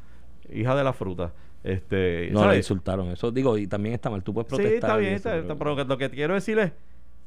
[0.52, 1.32] hija de la fruta.
[1.62, 5.00] Este, no le insultaron, eso digo, y también está mal, tú puedes protestar.
[5.00, 5.76] Sí, está bien, pero...
[5.76, 6.72] pero lo que quiero decir es,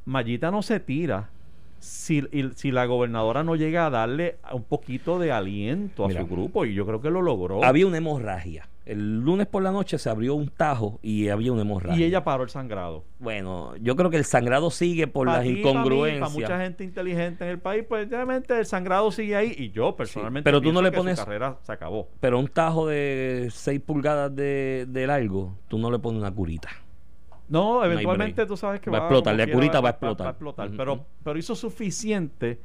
[0.05, 1.31] Mayita no se tira
[1.79, 2.23] si,
[2.55, 6.73] si la gobernadora no llega a darle un poquito de aliento a su grupo, y
[6.73, 7.63] yo creo que lo logró.
[7.63, 8.67] Había una hemorragia.
[8.87, 11.99] El lunes por la noche se abrió un tajo y había una hemorragia.
[11.99, 13.03] Y ella paró el sangrado.
[13.19, 16.21] Bueno, yo creo que el sangrado sigue por las incongruencias.
[16.21, 19.53] Para, mucha gente inteligente en el país, pues realmente el sangrado sigue ahí.
[19.57, 20.45] Y yo personalmente.
[20.45, 21.19] pero tú no le pones.
[21.19, 22.07] Su carrera se acabó.
[22.21, 26.69] Pero un tajo de 6 pulgadas de, de largo, tú no le pones una curita.
[27.49, 30.25] No, eventualmente tú sabes que va, a explotar, la curita va, a explotar.
[30.25, 32.59] Va, a explotar, pero, pero hizo suficiente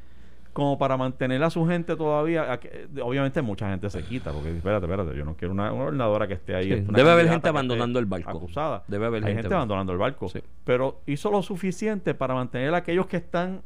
[0.53, 2.59] como para mantener a su gente todavía.
[3.03, 6.55] obviamente mucha gente se quita, porque espérate, espérate, yo no quiero una, gobernadora que esté
[6.55, 6.69] ahí.
[6.69, 8.31] debe haber gente abandonando el barco.
[8.31, 8.85] Acusada.
[8.89, 10.31] Debe haber Hay gente, abandonando el barco.
[10.65, 13.63] Pero hizo lo suficiente para mantener a aquellos que están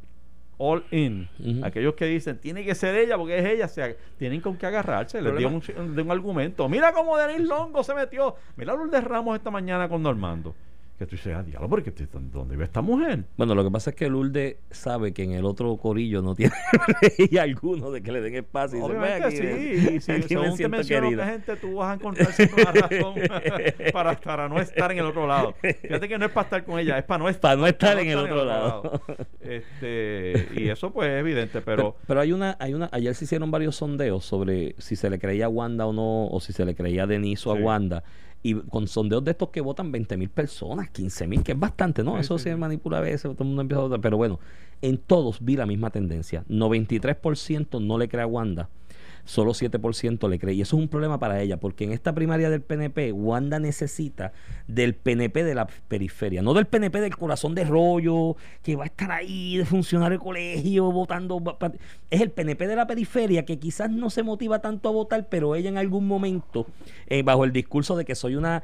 [0.57, 1.29] all in.
[1.63, 4.65] Aquellos que dicen, tiene que ser ella porque es ella, o sea, tienen con qué
[4.65, 5.21] agarrarse.
[5.21, 5.61] Les dio un,
[5.99, 6.67] un, argumento.
[6.69, 8.35] Mira cómo Denis Longo se metió.
[8.55, 10.55] Mira Lourdes Ramos esta mañana con Normando
[10.97, 13.25] que tú dices, ah, diablo, porque ¿dónde vive esta mujer?
[13.37, 16.55] Bueno, lo que pasa es que Lulde sabe que en el otro corillo no tiene
[17.19, 18.83] y alguno de que le den espacio.
[18.83, 23.15] Obviamente sí, y si según te menciono que gente, tú vas a encontrar una razón
[23.93, 25.53] para, para no estar en el otro lado.
[25.61, 27.99] Fíjate que no es para estar con ella, es para no estar, para no estar,
[27.99, 29.01] en, el otro, lado.
[29.39, 31.95] Este, y eso pues es evidente, pero...
[32.07, 32.21] pero...
[32.21, 35.49] hay una, hay una, ayer se hicieron varios sondeos sobre si se le creía a
[35.49, 38.03] Wanda o no, o si se le creía a Deniso a Wanda
[38.47, 42.01] y con sondeos de estos que votan 20 mil personas, 15 mil, que es bastante,
[42.01, 42.17] ¿no?
[42.17, 44.39] Eso se manipula a veces, todo el mundo empieza a votar, pero bueno,
[44.81, 46.45] en todos vi la misma tendencia.
[46.47, 48.69] 93% no le crea a Wanda
[49.27, 50.55] solo 7% le cree.
[50.55, 54.31] Y eso es un problema para ella, porque en esta primaria del PNP, Wanda necesita
[54.67, 58.87] del PNP de la periferia, no del PNP del corazón de rollo, que va a
[58.87, 61.41] estar ahí de funcionario de colegio votando.
[62.09, 65.55] Es el PNP de la periferia que quizás no se motiva tanto a votar, pero
[65.55, 66.65] ella en algún momento,
[67.07, 68.63] eh, bajo el discurso de que soy una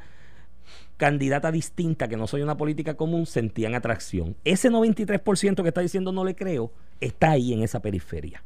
[0.96, 4.34] candidata distinta, que no soy una política común, sentían atracción.
[4.44, 8.42] Ese 93% que está diciendo no le creo, está ahí en esa periferia.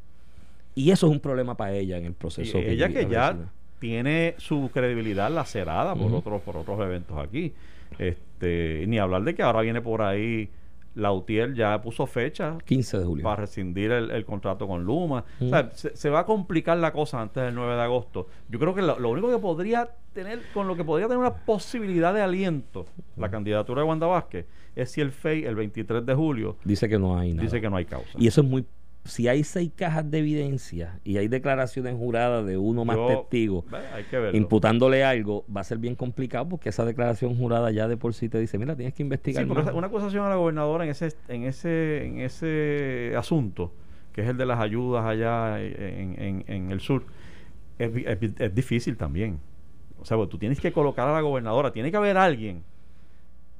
[0.78, 2.58] Y eso es un problema para ella en el proceso.
[2.58, 3.36] ella que ya
[3.80, 7.52] tiene su credibilidad lacerada por otros por otros eventos aquí.
[7.98, 10.50] Este, ni hablar de que ahora viene por ahí
[10.94, 15.24] Lautier ya puso fecha 15 de julio para rescindir el, contrato con Luma.
[15.40, 18.28] O sea, se, va a complicar la cosa antes del 9 de agosto.
[18.48, 22.14] Yo creo que lo, único que podría tener, con lo que podría tener una posibilidad
[22.14, 22.86] de aliento
[23.16, 26.98] la candidatura de Wanda Vázquez, es si el FEI el 23 de julio dice que
[26.98, 27.42] no hay nada.
[27.42, 28.10] Dice que no hay causa.
[28.16, 28.64] Y eso es muy
[29.08, 33.64] si hay seis cajas de evidencia y hay declaraciones juradas de uno más testigo
[34.32, 38.28] imputándole algo, va a ser bien complicado porque esa declaración jurada ya de por sí
[38.28, 39.44] te dice, mira, tienes que investigar.
[39.44, 43.72] Sí, una acusación a la gobernadora en ese, en ese, en ese asunto,
[44.12, 47.06] que es el de las ayudas allá en, en, el sur,
[47.78, 49.40] es, es, difícil también.
[50.00, 52.62] O sea, pues, tú tienes que colocar a la gobernadora, tiene que haber alguien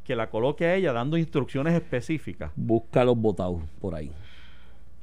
[0.04, 2.52] que la coloque a ella dando instrucciones específicas.
[2.54, 4.12] Busca los votados por ahí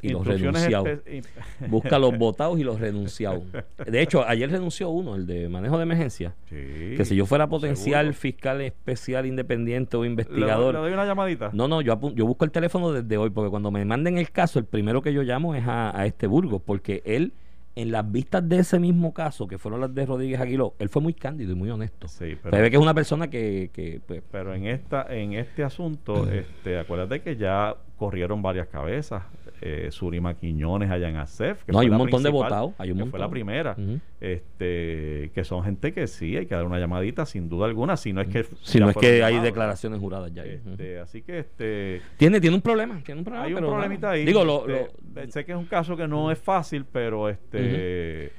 [0.06, 0.90] y los renunciados.
[1.68, 3.44] Busca los votados y los renunciados.
[3.86, 6.36] De hecho, ayer renunció uno, el de manejo de emergencia.
[6.50, 10.74] que si yo fuera potencial fiscal especial independiente o investigador.
[10.74, 11.50] ¿Le, doy una llamadita?
[11.54, 14.60] No, no, yo, yo busco el teléfono desde hoy, porque cuando me manden el caso,
[14.60, 17.34] el primero que yo llamo es a, este Burgos, porque él
[17.76, 21.02] en las vistas de ese mismo caso, que fueron las de Rodríguez Aguiló, él fue
[21.02, 22.08] muy cándido y muy honesto.
[22.08, 23.70] Sí, pero, Se ve que es una persona que...
[23.74, 29.24] que pues, pero en esta en este asunto, este, acuérdate que ya corrieron varias cabezas
[29.62, 31.64] eh, Surima Quiñones allá en ASEF.
[31.64, 32.74] Que no, hay un montón de votados.
[32.78, 33.76] Hay un que fue la primera.
[34.20, 38.14] este, que son gente que sí, hay que dar una llamadita, sin duda alguna, si
[38.14, 38.46] no es que.
[38.62, 40.44] Si no es que hay declaraciones juradas ya.
[40.46, 41.40] Este, así que.
[41.40, 43.00] este Tiene, tiene un problema.
[43.04, 44.26] Tiene un problema hay un problemita ahí.
[44.26, 48.32] Digo, lo, este, sé que es un caso que no es fácil, pero este.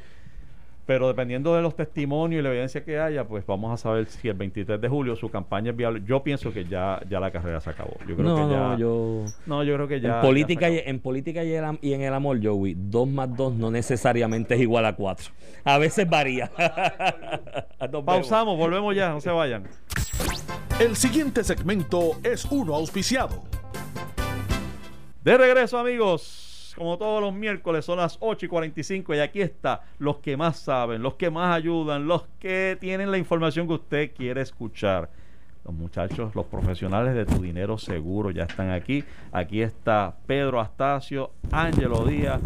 [0.86, 4.28] Pero dependiendo de los testimonios y la evidencia que haya, pues vamos a saber si
[4.28, 6.02] el 23 de julio su campaña es viable.
[6.06, 7.96] Yo pienso que ya, ya la carrera se acabó.
[8.06, 10.16] Yo creo no, que ya, no, yo, no, yo creo que ya.
[10.16, 14.54] En política, y, en, política y, en el amor, Joey, 2 más 2 no necesariamente
[14.54, 15.32] es igual a 4.
[15.64, 16.52] A veces varía.
[18.04, 19.64] Pausamos, volvemos ya, no se vayan.
[20.78, 23.42] El siguiente segmento es uno auspiciado.
[25.24, 26.45] De regreso, amigos
[26.76, 30.58] como todos los miércoles, son las 8 y 45 y aquí está los que más
[30.58, 35.08] saben, los que más ayudan, los que tienen la información que usted quiere escuchar.
[35.64, 39.02] Los muchachos, los profesionales de tu dinero seguro ya están aquí.
[39.32, 42.40] Aquí está Pedro Astacio, Ángelo Díaz,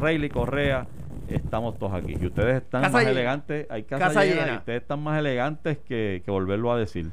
[0.00, 0.86] Rayleigh Correa
[1.28, 2.16] estamos todos aquí.
[2.20, 6.72] Y ustedes están más elegantes, hay casa, llena, y ustedes están más elegantes que, volverlo
[6.72, 7.10] a decir.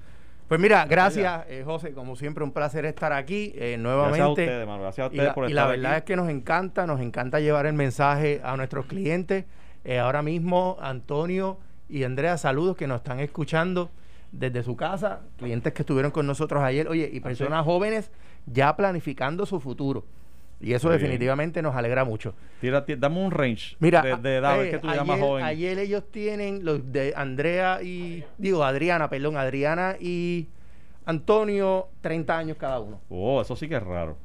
[0.52, 1.93] Pues mira, gracias, eh, José.
[1.93, 4.18] Como siempre, un placer estar aquí eh, nuevamente.
[4.18, 5.49] Gracias a ustedes, Gracias a ustedes por estar.
[5.49, 9.45] Y la verdad es que nos encanta, nos encanta llevar el mensaje a nuestros clientes.
[9.86, 13.91] Eh, ahora mismo, Antonio y Andrea, saludos que nos están escuchando
[14.34, 18.12] desde su casa, clientes que estuvieron con nosotros ayer, oye, y personas jóvenes
[18.45, 20.04] ya planificando su futuro.
[20.62, 22.36] Y eso definitivamente nos alegra mucho.
[22.59, 25.43] Tira, dame un range Mira, de, edad que tú ayer, llamas joven.
[25.43, 30.47] Ayer ellos tienen los de Andrea y, digo, Adriana, perdón, Adriana y
[31.05, 33.01] Antonio, 30 años cada uno.
[33.09, 34.18] Oh, eso sí que es raro.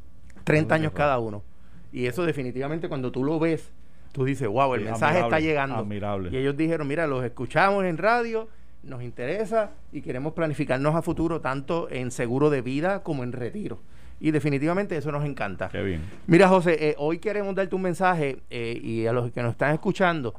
[0.45, 1.43] 30 años cada uno.
[1.91, 3.73] Y eso definitivamente cuando tú lo ves,
[4.13, 5.77] tú dices, wow, el mensaje está llegando.
[5.77, 6.31] Admirable.
[6.31, 8.49] Y ellos dijeron, mira, los escuchamos en radio,
[8.83, 13.79] nos interesa y queremos planificarnos a futuro tanto en seguro de vida como en retiro
[14.21, 15.69] y definitivamente eso nos encanta.
[15.69, 16.03] Qué bien.
[16.27, 19.73] Mira, José, eh, hoy queremos darte un mensaje eh, y a los que nos están
[19.73, 20.35] escuchando,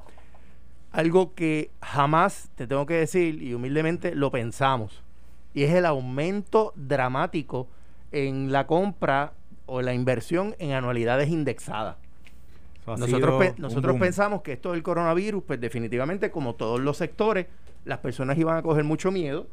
[0.91, 5.03] algo que jamás te tengo que decir y humildemente lo pensamos,
[5.53, 7.67] y es el aumento dramático
[8.11, 9.33] en la compra
[9.65, 11.97] o la inversión en anualidades indexadas.
[12.85, 17.47] Nosotros, nosotros pensamos que esto del coronavirus, pues definitivamente como todos los sectores,
[17.83, 19.47] las personas iban a coger mucho miedo,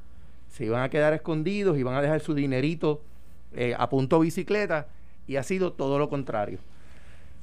[0.49, 3.03] se iban a quedar escondidos, iban a dejar su dinerito
[3.55, 4.89] eh, a punto bicicleta
[5.27, 6.59] y ha sido todo lo contrario.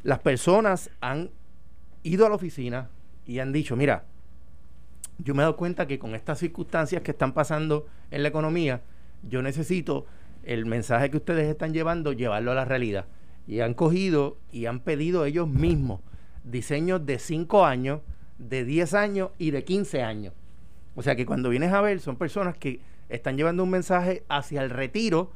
[0.04, 1.30] Las personas han
[2.04, 2.90] ido a la oficina
[3.26, 4.06] y han dicho, mira,
[5.20, 8.82] yo me he dado cuenta que con estas circunstancias que están pasando en la economía,
[9.30, 10.06] yo necesito
[10.44, 13.06] el mensaje que ustedes están llevando, llevarlo a la realidad.
[13.48, 16.02] Y han cogido y han pedido ellos mismos
[16.44, 18.02] diseños de 5 años,
[18.38, 20.34] de 10 años y de 15 años.
[20.96, 24.64] O sea que cuando vienes a ver, son personas que están llevando un mensaje hacia
[24.64, 25.32] el retiro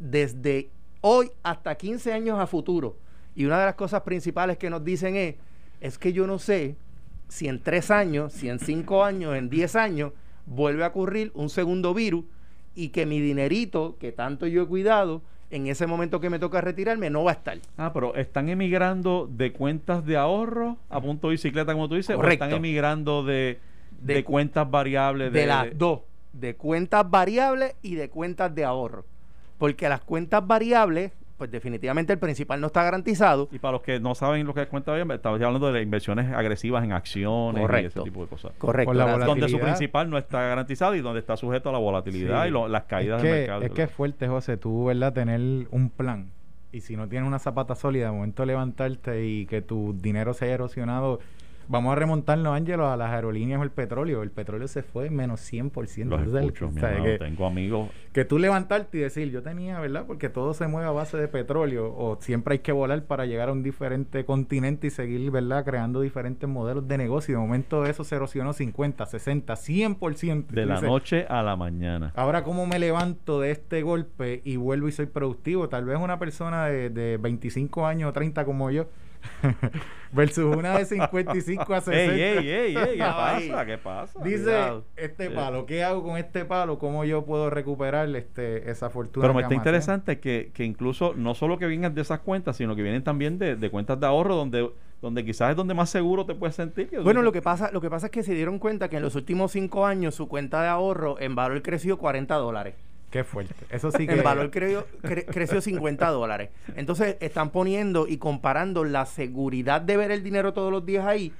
[0.00, 0.70] desde
[1.02, 2.96] hoy hasta 15 años a futuro.
[3.36, 5.36] Y una de las cosas principales que nos dicen es,
[5.80, 6.76] es que yo no sé
[7.28, 10.12] si en 3 años, si en 5 años, en 10 años,
[10.46, 12.24] vuelve a ocurrir un segundo virus
[12.74, 16.60] y que mi dinerito, que tanto yo he cuidado, en ese momento que me toca
[16.60, 17.58] retirarme, no va a estar.
[17.76, 22.16] Ah, pero están emigrando de cuentas de ahorro a punto de bicicleta, como tú dices,
[22.16, 23.58] o están emigrando de,
[24.00, 25.32] de, cuentas variables.
[25.32, 29.04] De, de las dos, de cuentas variables y de cuentas de ahorro
[29.60, 33.46] porque las cuentas variables, pues definitivamente el principal no está garantizado.
[33.52, 35.82] Y para los que no saben lo que es cuenta variable, estamos hablando de las
[35.82, 38.52] inversiones agresivas en acciones y ese tipo de cosas.
[38.56, 38.94] Correcto.
[39.26, 42.84] donde su principal no está garantizado y donde está sujeto a la volatilidad y las
[42.84, 43.62] caídas del mercado.
[43.62, 45.12] Es que es fuerte, José, tú, ¿verdad?
[45.12, 46.30] Tener un plan.
[46.72, 50.32] Y si no tienes una zapata sólida, de momento de levantarte y que tu dinero
[50.32, 51.20] se haya erosionado
[51.70, 54.22] vamos a remontarnos, Ángelo, a las aerolíneas o el petróleo.
[54.22, 56.04] El petróleo se fue menos 100%.
[56.04, 57.90] Los escucho, mi que, tengo amigos.
[58.12, 60.04] Que tú levantarte y decir, yo tenía, ¿verdad?
[60.06, 63.50] Porque todo se mueve a base de petróleo o siempre hay que volar para llegar
[63.50, 65.64] a un diferente continente y seguir, ¿verdad?
[65.64, 67.32] Creando diferentes modelos de negocio.
[67.32, 70.46] Y de momento eso se erosionó 50, 60, 100%.
[70.48, 72.12] De la noche a la mañana.
[72.16, 75.68] Ahora, ¿cómo me levanto de este golpe y vuelvo y soy productivo?
[75.68, 78.88] Tal vez una persona de, de 25 años o 30 como yo
[80.12, 82.14] versus una de 55 a 60.
[82.14, 83.66] Ey, ey, ey, ¿qué pasa?
[83.66, 84.24] ¿Qué pasa?
[84.24, 86.78] Dice, este palo, ¿qué hago con este palo?
[86.78, 89.24] ¿Cómo yo puedo recuperar este, esa fortuna?
[89.24, 92.74] Pero me está interesante que, que, incluso no solo que vienen de esas cuentas, sino
[92.76, 96.26] que vienen también de, de cuentas de ahorro donde donde quizás es donde más seguro
[96.26, 96.90] te puedes sentir.
[97.02, 99.14] bueno, lo que pasa lo que pasa es que se dieron cuenta que en los
[99.14, 102.74] últimos cinco años su cuenta de ahorro en valor creció 40 dólares.
[103.10, 103.54] Qué fuerte.
[103.70, 104.14] Eso sí que...
[104.14, 106.50] El valor creció 50 dólares.
[106.76, 111.32] Entonces están poniendo y comparando la seguridad de ver el dinero todos los días ahí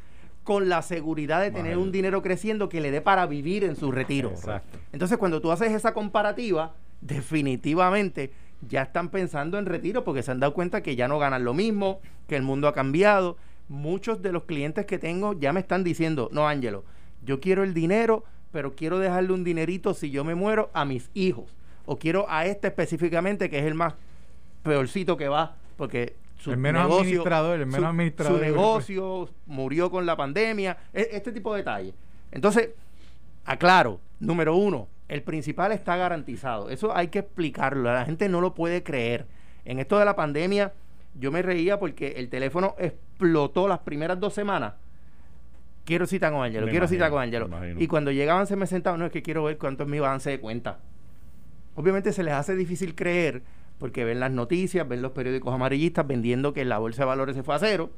[0.42, 3.92] con la seguridad de tener un dinero creciendo que le dé para vivir en su
[3.92, 4.30] retiro.
[4.30, 4.78] Exacto.
[4.90, 8.32] Entonces cuando tú haces esa comparativa, definitivamente
[8.66, 11.54] ya están pensando en retiro porque se han dado cuenta que ya no ganan lo
[11.54, 13.36] mismo, que el mundo ha cambiado.
[13.68, 16.84] Muchos de los clientes que tengo ya me están diciendo, no, Ángelo,
[17.24, 21.10] yo quiero el dinero, pero quiero dejarle un dinerito si yo me muero a mis
[21.14, 21.54] hijos
[21.90, 23.94] o quiero a este específicamente que es el más
[24.62, 28.38] peorcito que va porque su negocio, administrador, el menos su, administrador.
[28.38, 31.94] Su negocio murió con la pandemia, e, este tipo de detalles.
[32.30, 32.70] Entonces,
[33.44, 36.70] aclaro, número uno, el principal está garantizado.
[36.70, 39.26] Eso hay que explicarlo, la gente no lo puede creer.
[39.64, 40.72] En esto de la pandemia,
[41.18, 44.74] yo me reía porque el teléfono explotó las primeras dos semanas.
[45.84, 47.50] Quiero citar con Angelo, quiero citar con Angelo.
[47.78, 50.30] Y cuando llegaban se me sentaban, no es que quiero ver cuánto es mi avance
[50.30, 50.78] de cuenta
[51.80, 53.42] obviamente se les hace difícil creer
[53.78, 57.42] porque ven las noticias, ven los periódicos amarillistas vendiendo que la bolsa de valores se
[57.42, 57.90] fue a cero,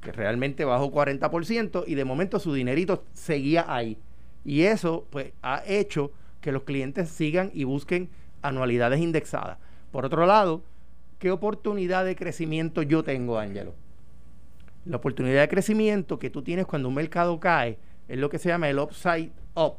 [0.00, 3.98] que realmente bajó 40% y de momento su dinerito seguía ahí.
[4.44, 8.08] Y eso pues ha hecho que los clientes sigan y busquen
[8.40, 9.58] anualidades indexadas.
[9.92, 10.62] Por otro lado,
[11.18, 13.74] ¿qué oportunidad de crecimiento yo tengo, Ángelo?
[14.86, 18.48] La oportunidad de crecimiento que tú tienes cuando un mercado cae es lo que se
[18.48, 19.74] llama el upside up,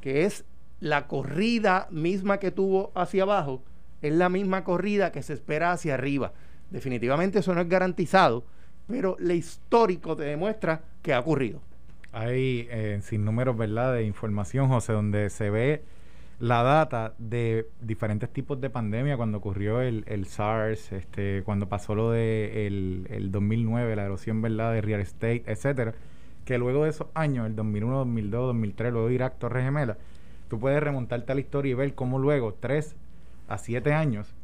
[0.00, 0.46] que es
[0.80, 3.62] la corrida misma que tuvo hacia abajo,
[4.02, 6.32] es la misma corrida que se espera hacia arriba.
[6.70, 8.44] Definitivamente eso no es garantizado,
[8.86, 11.60] pero lo histórico te demuestra que ha ocurrido.
[12.12, 15.82] Hay eh, sin números, ¿verdad?, de información, José, donde se ve
[16.40, 22.12] la data de diferentes tipos de pandemia cuando ocurrió el, SARS, este, cuando pasó lo
[22.12, 25.94] de el, el 2009, la erosión, ¿verdad?, de real estate, etcétera,
[26.44, 29.98] que luego de esos años, el 2001, 2002, 2003, luego Irak, Torres Gemelas,
[30.48, 32.96] tú puedes remontarte a la historia y ver cómo luego, tres
[33.48, 34.34] a siete años,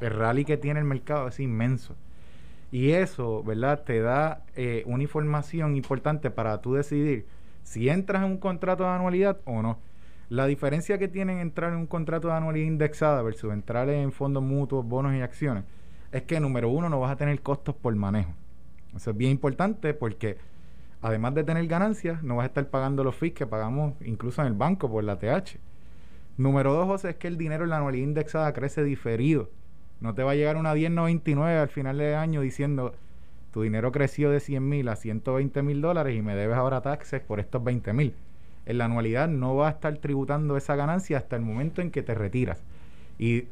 [0.00, 1.96] el rally que tiene el mercado es inmenso.
[2.70, 3.82] Y eso, ¿verdad?
[3.84, 7.26] Te da eh, una información importante para tú decidir
[7.62, 9.78] si entras en un contrato de anualidad o no.
[10.28, 14.42] La diferencia que tienen entrar en un contrato de anualidad indexada versus entrar en fondos
[14.42, 15.64] mutuos, bonos y acciones
[16.12, 18.32] es que, número uno, no vas a tener costos por manejo.
[18.94, 20.38] Eso es bien importante porque,
[21.02, 24.48] además de tener ganancias, no vas a estar pagando los fees que pagamos incluso en
[24.48, 25.58] el banco por la TH.
[26.38, 29.50] Número dos, José, es que el dinero en la anualidad indexada crece diferido
[30.02, 32.92] no te va a llegar una 1099 al final de año diciendo
[33.52, 37.20] tu dinero creció de 100 mil a 120 mil dólares y me debes ahora taxes
[37.20, 38.14] por estos 20 mil.
[38.66, 42.02] En la anualidad no va a estar tributando esa ganancia hasta el momento en que
[42.02, 42.64] te retiras.
[43.16, 43.44] Y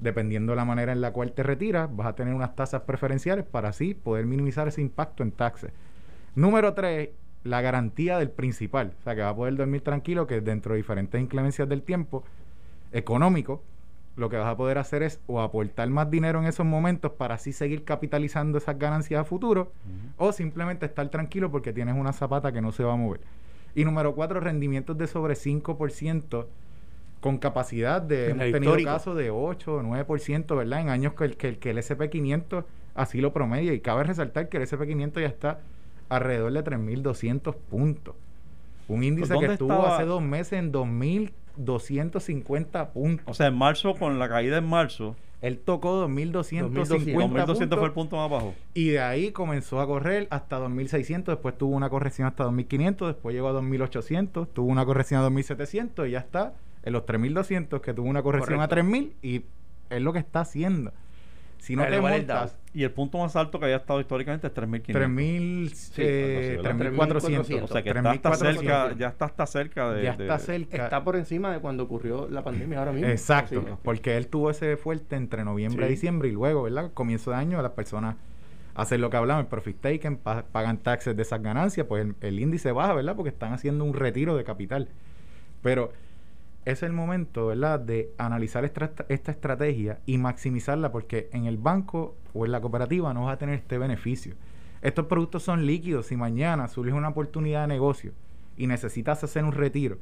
[0.00, 3.44] dependiendo de la manera en la cual te retiras, vas a tener unas tasas preferenciales
[3.44, 5.72] para así poder minimizar ese impacto en taxes.
[6.34, 7.10] Número 3,
[7.44, 8.94] la garantía del principal.
[9.00, 12.24] O sea, que va a poder dormir tranquilo que dentro de diferentes inclemencias del tiempo
[12.92, 13.62] económico,
[14.16, 17.36] lo que vas a poder hacer es o aportar más dinero en esos momentos para
[17.36, 19.72] así seguir capitalizando esas ganancias a futuro,
[20.16, 23.20] o simplemente estar tranquilo porque tienes una zapata que no se va a mover.
[23.74, 26.46] Y número cuatro, rendimientos de sobre 5%
[27.20, 30.80] con capacidad de, hemos tenido casos de 8 o 9%, ¿verdad?
[30.80, 32.64] En años que el, que, que el SP500
[32.94, 33.72] así lo promedia.
[33.72, 35.60] Y cabe resaltar que el SP500 ya está
[36.08, 38.14] alrededor de 3.200 puntos.
[38.88, 43.26] Un índice que estuvo hace dos meses en 2.000 250 puntos.
[43.28, 45.16] O sea, en marzo, con la caída en marzo.
[45.40, 48.54] Él tocó 2250 2200 fue el punto más bajo.
[48.74, 53.34] Y de ahí comenzó a correr hasta 2600, después tuvo una corrección hasta 2500, después
[53.34, 57.94] llegó a 2800, tuvo una corrección a 2700 y ya está en los 3200 que
[57.94, 59.44] tuvo una corrección a 3000 y
[59.90, 60.92] es lo que está haciendo.
[61.58, 64.92] Si no te montas, y el punto más alto que había estado históricamente es 3.500.
[64.92, 65.98] 3.400.
[65.98, 70.84] Eh, o sea que está, cerca, ya está hasta cerca de, Ya está cerca.
[70.84, 73.08] Está por encima de cuando ocurrió la pandemia ahora mismo.
[73.08, 76.92] Exacto, porque él tuvo ese fuerte entre noviembre y diciembre y luego, ¿verdad?
[76.94, 78.16] Comienzo de año las personas
[78.74, 82.38] hacen lo que hablamos, el profit taken, pagan taxes de esas ganancias, pues el, el
[82.38, 83.16] índice baja, ¿verdad?
[83.16, 84.88] Porque están haciendo un retiro de capital.
[85.62, 85.92] Pero
[86.70, 92.44] es el momento, ¿verdad?, de analizar esta, estrategia y maximizarla porque en el banco o
[92.44, 94.34] en la cooperativa no vas a tener este beneficio.
[94.82, 96.06] Estos productos son líquidos.
[96.06, 98.12] Si mañana surge una oportunidad de negocio
[98.58, 99.96] y necesitas hacer un retiro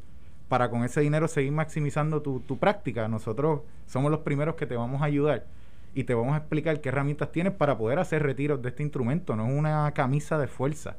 [0.49, 4.77] para con ese dinero seguir maximizando tu, tu práctica, nosotros somos los primeros que te
[4.77, 5.47] vamos a ayudar
[5.95, 9.37] y te vamos a explicar qué herramientas tienes para poder hacer retiros de este instrumento.
[9.37, 10.97] No es una camisa de fuerza.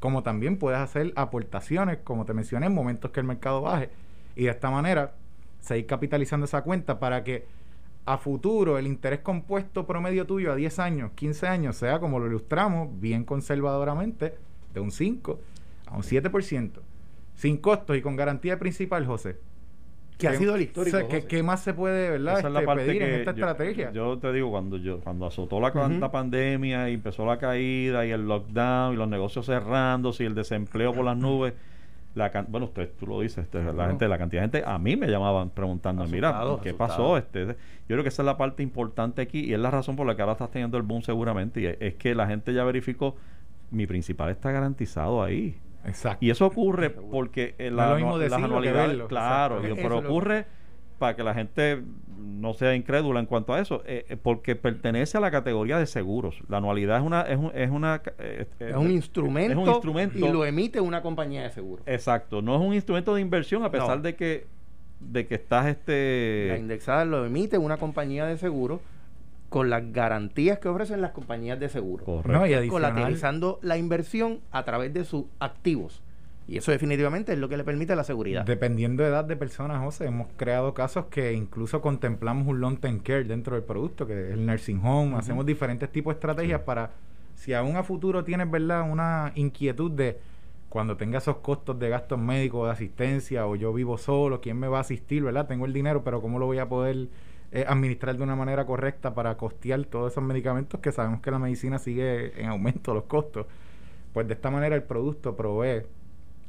[0.00, 3.90] Como también puedes hacer aportaciones, como te mencioné, en momentos que el mercado baje
[4.36, 5.14] y de esta manera
[5.60, 7.46] seguir capitalizando esa cuenta para que
[8.06, 12.26] a futuro el interés compuesto promedio tuyo a 10 años, 15 años, sea como lo
[12.26, 14.34] ilustramos, bien conservadoramente,
[14.74, 15.40] de un 5
[15.86, 16.70] a un 7%,
[17.34, 19.38] sin costos y con garantía principal, José.
[20.18, 20.98] Que ha sido el histórico.
[21.08, 23.90] ¿qué, más se puede verdad, este, pedir en esta estrategia?
[23.90, 28.28] Yo te digo, cuando yo cuando azotó la, pandemia y empezó la caída y el
[28.28, 31.54] lockdown y los negocios cerrándose y el desempleo por las nubes
[32.14, 34.96] la bueno usted tú lo dices este, la gente la cantidad de gente a mí
[34.96, 37.54] me llamaban preguntando mira qué pasó este yo
[37.88, 40.22] creo que esa es la parte importante aquí y es la razón por la que
[40.22, 43.16] ahora estás teniendo el boom seguramente y es, que la gente ya verificó
[43.70, 46.24] mi principal está garantizado ahí exacto.
[46.24, 50.46] Y eso ocurre porque la, las anualidades claro pero ocurre
[50.98, 51.82] para que la gente
[52.18, 55.86] no sea incrédula en cuanto a eso, eh, eh, porque pertenece a la categoría de
[55.86, 56.42] seguros.
[56.48, 60.18] La anualidad es una es un, es una eh, es un instrumento, es un instrumento
[60.18, 61.86] y lo emite una compañía de seguros.
[61.86, 64.46] Exacto, no es un instrumento de inversión a pesar de que
[65.00, 68.80] de que estás este la indexada lo emite una compañía de seguros
[69.48, 72.04] con las garantías que ofrecen las compañías de seguros.
[72.04, 72.68] Correcto.
[72.68, 76.02] colateralizando la inversión a través de sus activos.
[76.46, 78.44] Y eso definitivamente es lo que le permite la seguridad.
[78.44, 82.98] Dependiendo de edad de personas, José, hemos creado casos que incluso contemplamos un long term
[82.98, 85.16] care dentro del producto, que es el nursing home.
[85.16, 86.90] Hacemos diferentes tipos de estrategias para,
[87.34, 90.18] si aún a futuro tienes, ¿verdad?, una inquietud de
[90.68, 94.68] cuando tenga esos costos de gastos médicos, de asistencia, o yo vivo solo, ¿quién me
[94.68, 95.46] va a asistir, ¿verdad?
[95.46, 97.08] Tengo el dinero, pero ¿cómo lo voy a poder
[97.52, 101.38] eh, administrar de una manera correcta para costear todos esos medicamentos que sabemos que la
[101.38, 103.46] medicina sigue en aumento los costos?
[104.14, 105.82] pues de esta manera el producto provee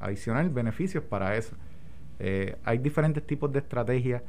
[0.06, 1.56] adicional beneficios para eso.
[2.20, 4.22] Eh, hay diferentes tipos de estrategias,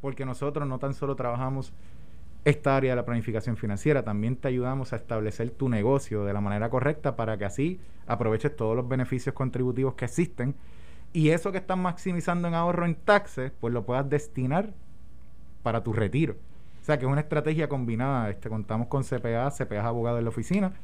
[0.01, 1.73] Porque nosotros no tan solo trabajamos
[2.45, 6.41] esta área de la planificación financiera, también te ayudamos a establecer tu negocio de la
[6.41, 10.55] manera correcta para que así aproveches todos los beneficios contributivos que existen
[11.13, 14.73] y eso que estás maximizando en ahorro en taxes, pues lo puedas destinar
[15.67, 16.37] para tu retiro.
[16.81, 18.31] O sea que es una estrategia combinada.
[18.31, 20.75] Este, contamos con CPA, CPA es abogado en la oficina,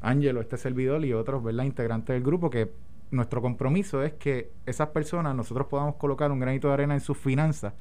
[0.00, 1.64] Ángelo, este servidor y otros, ¿verdad?
[1.64, 2.72] Integrantes del grupo que
[3.10, 7.18] nuestro compromiso es que esas personas nosotros podamos colocar un granito de arena en sus
[7.18, 7.74] finanzas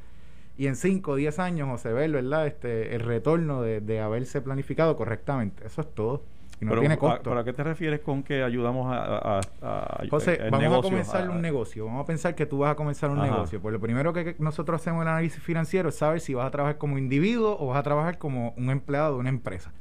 [0.58, 2.48] y en 5 o 10 años o se ve ¿verdad?
[2.48, 5.66] Este, el retorno de, de haberse planificado correctamente.
[5.66, 6.24] Eso es todo.
[6.62, 7.30] Y no tiene costo.
[7.30, 9.41] ¿Para qué te refieres con que ayudamos a,
[10.10, 11.86] José, vamos a comenzar un negocio.
[11.86, 13.62] Vamos a pensar que tú vas a comenzar un negocio.
[13.62, 16.51] Pues lo primero que nosotros hacemos en el análisis financiero es saber si vas a
[16.51, 19.72] trabajar como individuo o vas a trabajar como un empleado de una empresa.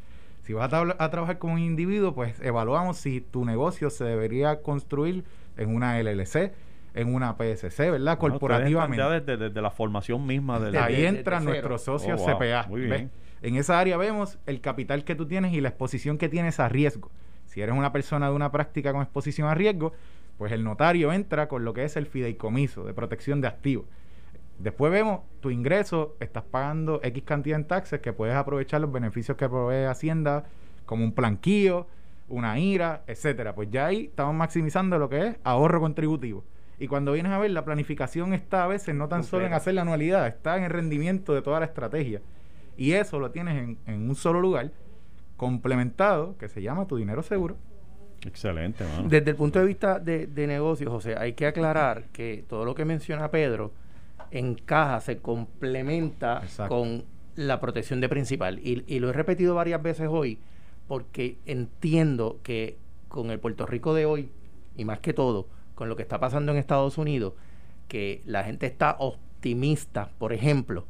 [0.43, 4.61] Si vas a, a trabajar como un individuo, pues evaluamos si tu negocio se debería
[4.61, 5.25] construir
[5.57, 6.53] en una LLC,
[6.95, 8.19] en una PSC, ¿verdad?
[8.19, 9.37] Corporativamente.
[9.37, 10.77] desde, la formación misma del...
[10.77, 12.67] Ahí entra nuestro socio oh, CPA.
[12.69, 13.11] Muy bien.
[13.45, 16.71] En esa área vemos el capital que tú tienes y la exposición que tienes a
[16.71, 17.11] riesgo.
[17.45, 19.93] Si eres una persona de una práctica con exposición a riesgo,
[20.39, 23.85] pues el notario entra con lo que es el fideicomiso de protección de activos.
[24.59, 29.37] Después vemos tu ingreso, estás pagando X cantidad en taxes que puedes aprovechar los beneficios
[29.37, 30.45] que provee Hacienda,
[30.87, 31.87] como un planquillo,
[32.31, 33.55] una IRA, etcétera.
[33.55, 36.45] Pues ya ahí estamos maximizando lo que es ahorro contributivo.
[36.79, 39.75] Y cuando vienes a ver, la planificación está a veces no tan solo en hacer
[39.75, 42.23] la anualidad, está en el rendimiento de toda la estrategia.
[42.77, 44.71] Y eso lo tienes en, un solo lugar,
[45.37, 47.57] complementado, que se llama tu dinero seguro.
[48.27, 49.09] Excelente, mano.
[49.09, 52.75] Desde el punto de vista de, de negocios, José, hay que aclarar que todo lo
[52.75, 53.73] que menciona Pedro
[54.31, 57.05] encaja, se complementa con
[57.37, 58.59] la protección de principal.
[58.63, 60.39] Y, y, lo he repetido varias veces hoy
[60.89, 64.31] porque entiendo que con el Puerto Rico de hoy,
[64.77, 67.35] y más que todo, con lo que está pasando en Estados Unidos,
[67.89, 70.85] que la gente está optimista, por ejemplo,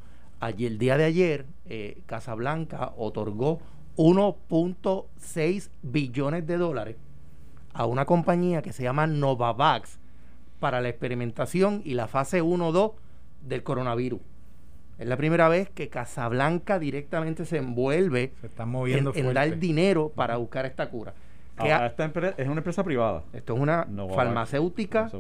[0.45, 3.61] Allí, el día de ayer, eh, Casablanca otorgó
[3.97, 6.97] 1.6 billones de dólares
[7.73, 9.99] a una compañía que se llama Novavax
[10.61, 12.93] para la experimentación y la fase 1-2
[13.41, 14.21] del coronavirus.
[14.99, 18.35] Es la primera vez que Casablanca directamente se envuelve
[19.15, 21.15] en, dar dinero para buscar esta cura.
[21.59, 22.05] esta
[22.37, 23.23] es una empresa privada.
[23.33, 25.11] Esto es una farmacéutica,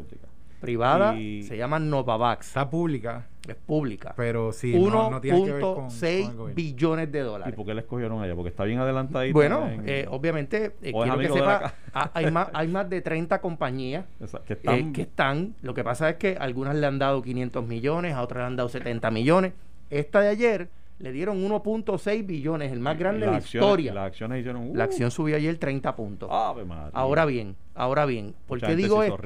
[0.65, 2.49] privada, se llama Novavax.
[2.49, 3.27] Está pública.
[3.47, 4.15] Es pública.
[4.17, 7.53] Pero sí, 1.6 billones de dólares.
[7.53, 8.35] ¿Y por qué la escogieron allá?
[8.35, 9.35] Porque está bien adelantadita.
[9.35, 14.07] Bueno, eh, obviamente, eh, quiero que sepa, hay, más, hay más de 30 compañías
[14.47, 15.55] que están, eh, que están.
[15.61, 18.57] Lo que pasa es que algunas le han dado 500 millones, a otras le han
[18.57, 19.53] dado 70 millones.
[19.91, 23.93] Esta de ayer le dieron 1.6 billones, el más grande de la historia.
[23.93, 24.33] La acción
[24.75, 26.31] La acción subió ayer 30 puntos.
[26.31, 29.19] ahora bien, ahora bien, ¿por qué digo esto?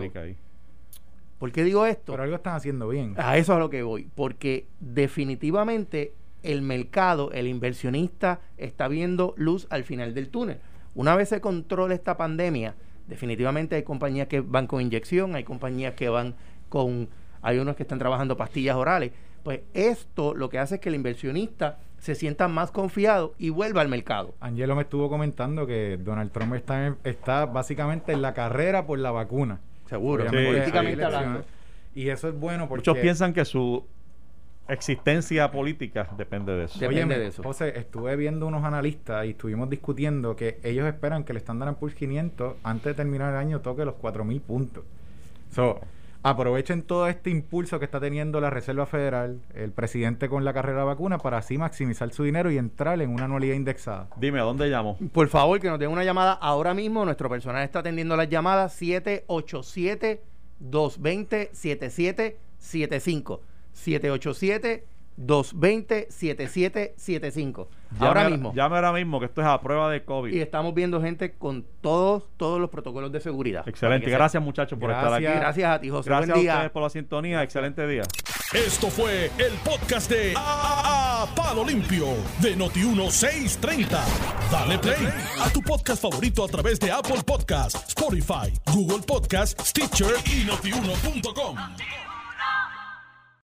[1.39, 2.13] ¿Por qué digo esto?
[2.13, 3.15] Pero algo están haciendo bien.
[3.17, 4.09] A eso es a lo que voy.
[4.15, 6.13] Porque definitivamente
[6.43, 10.59] el mercado, el inversionista, está viendo luz al final del túnel.
[10.95, 12.75] Una vez se controla esta pandemia,
[13.07, 16.35] definitivamente hay compañías que van con inyección, hay compañías que van
[16.69, 17.09] con,
[17.43, 19.13] hay unos que están trabajando pastillas orales.
[19.43, 23.81] Pues esto lo que hace es que el inversionista se sienta más confiado y vuelva
[23.81, 24.35] al mercado.
[24.41, 29.11] Angelo me estuvo comentando que Donald Trump está, está básicamente en la carrera por la
[29.11, 29.61] vacuna.
[29.89, 31.45] Seguro, políticamente hablando.
[31.95, 32.81] Y eso es bueno porque...
[32.81, 33.85] Muchos piensan que su
[34.69, 36.79] existencia política depende de eso.
[36.79, 37.43] Depende de eso.
[37.43, 41.95] José, estuve viendo unos analistas y estuvimos discutiendo que ellos esperan que el Standard Poor's
[41.95, 44.85] 500 antes de terminar el año toque los 4000 puntos.
[45.51, 45.81] So,
[46.23, 50.81] aprovechen todo este impulso que está teniendo la Reserva Federal, el presidente con la carrera
[50.81, 54.09] de vacuna, para así maximizar su dinero y entrar en una anualidad indexada.
[54.17, 54.99] Dime, ¿a dónde llamo?
[55.13, 57.05] Por favor, que nos den una llamada ahora mismo.
[57.05, 60.23] Nuestro personal está atendiendo las llamadas 787
[60.61, 63.41] 220 7775
[63.73, 67.67] 787 220-7775.
[67.99, 68.53] Ahora mismo.
[68.55, 70.33] Llame ahora mismo, que esto es a prueba de COVID.
[70.33, 73.69] Y estamos viendo gente con todos, todos los protocolos de seguridad.
[73.69, 74.11] Excelente.
[74.11, 75.25] Gracias, muchachos, por estar aquí.
[75.25, 76.11] Gracias a ti, José.
[76.11, 77.43] Gracias a ustedes por la sintonía.
[77.43, 78.03] Excelente día.
[78.53, 82.07] Esto fue el podcast de a, Palo Limpio
[82.41, 84.01] de Noti1630.
[84.51, 85.07] Dale play
[85.39, 91.57] a tu podcast favorito a través de Apple Podcasts, Spotify, Google Podcasts, Stitcher y notiuno.com.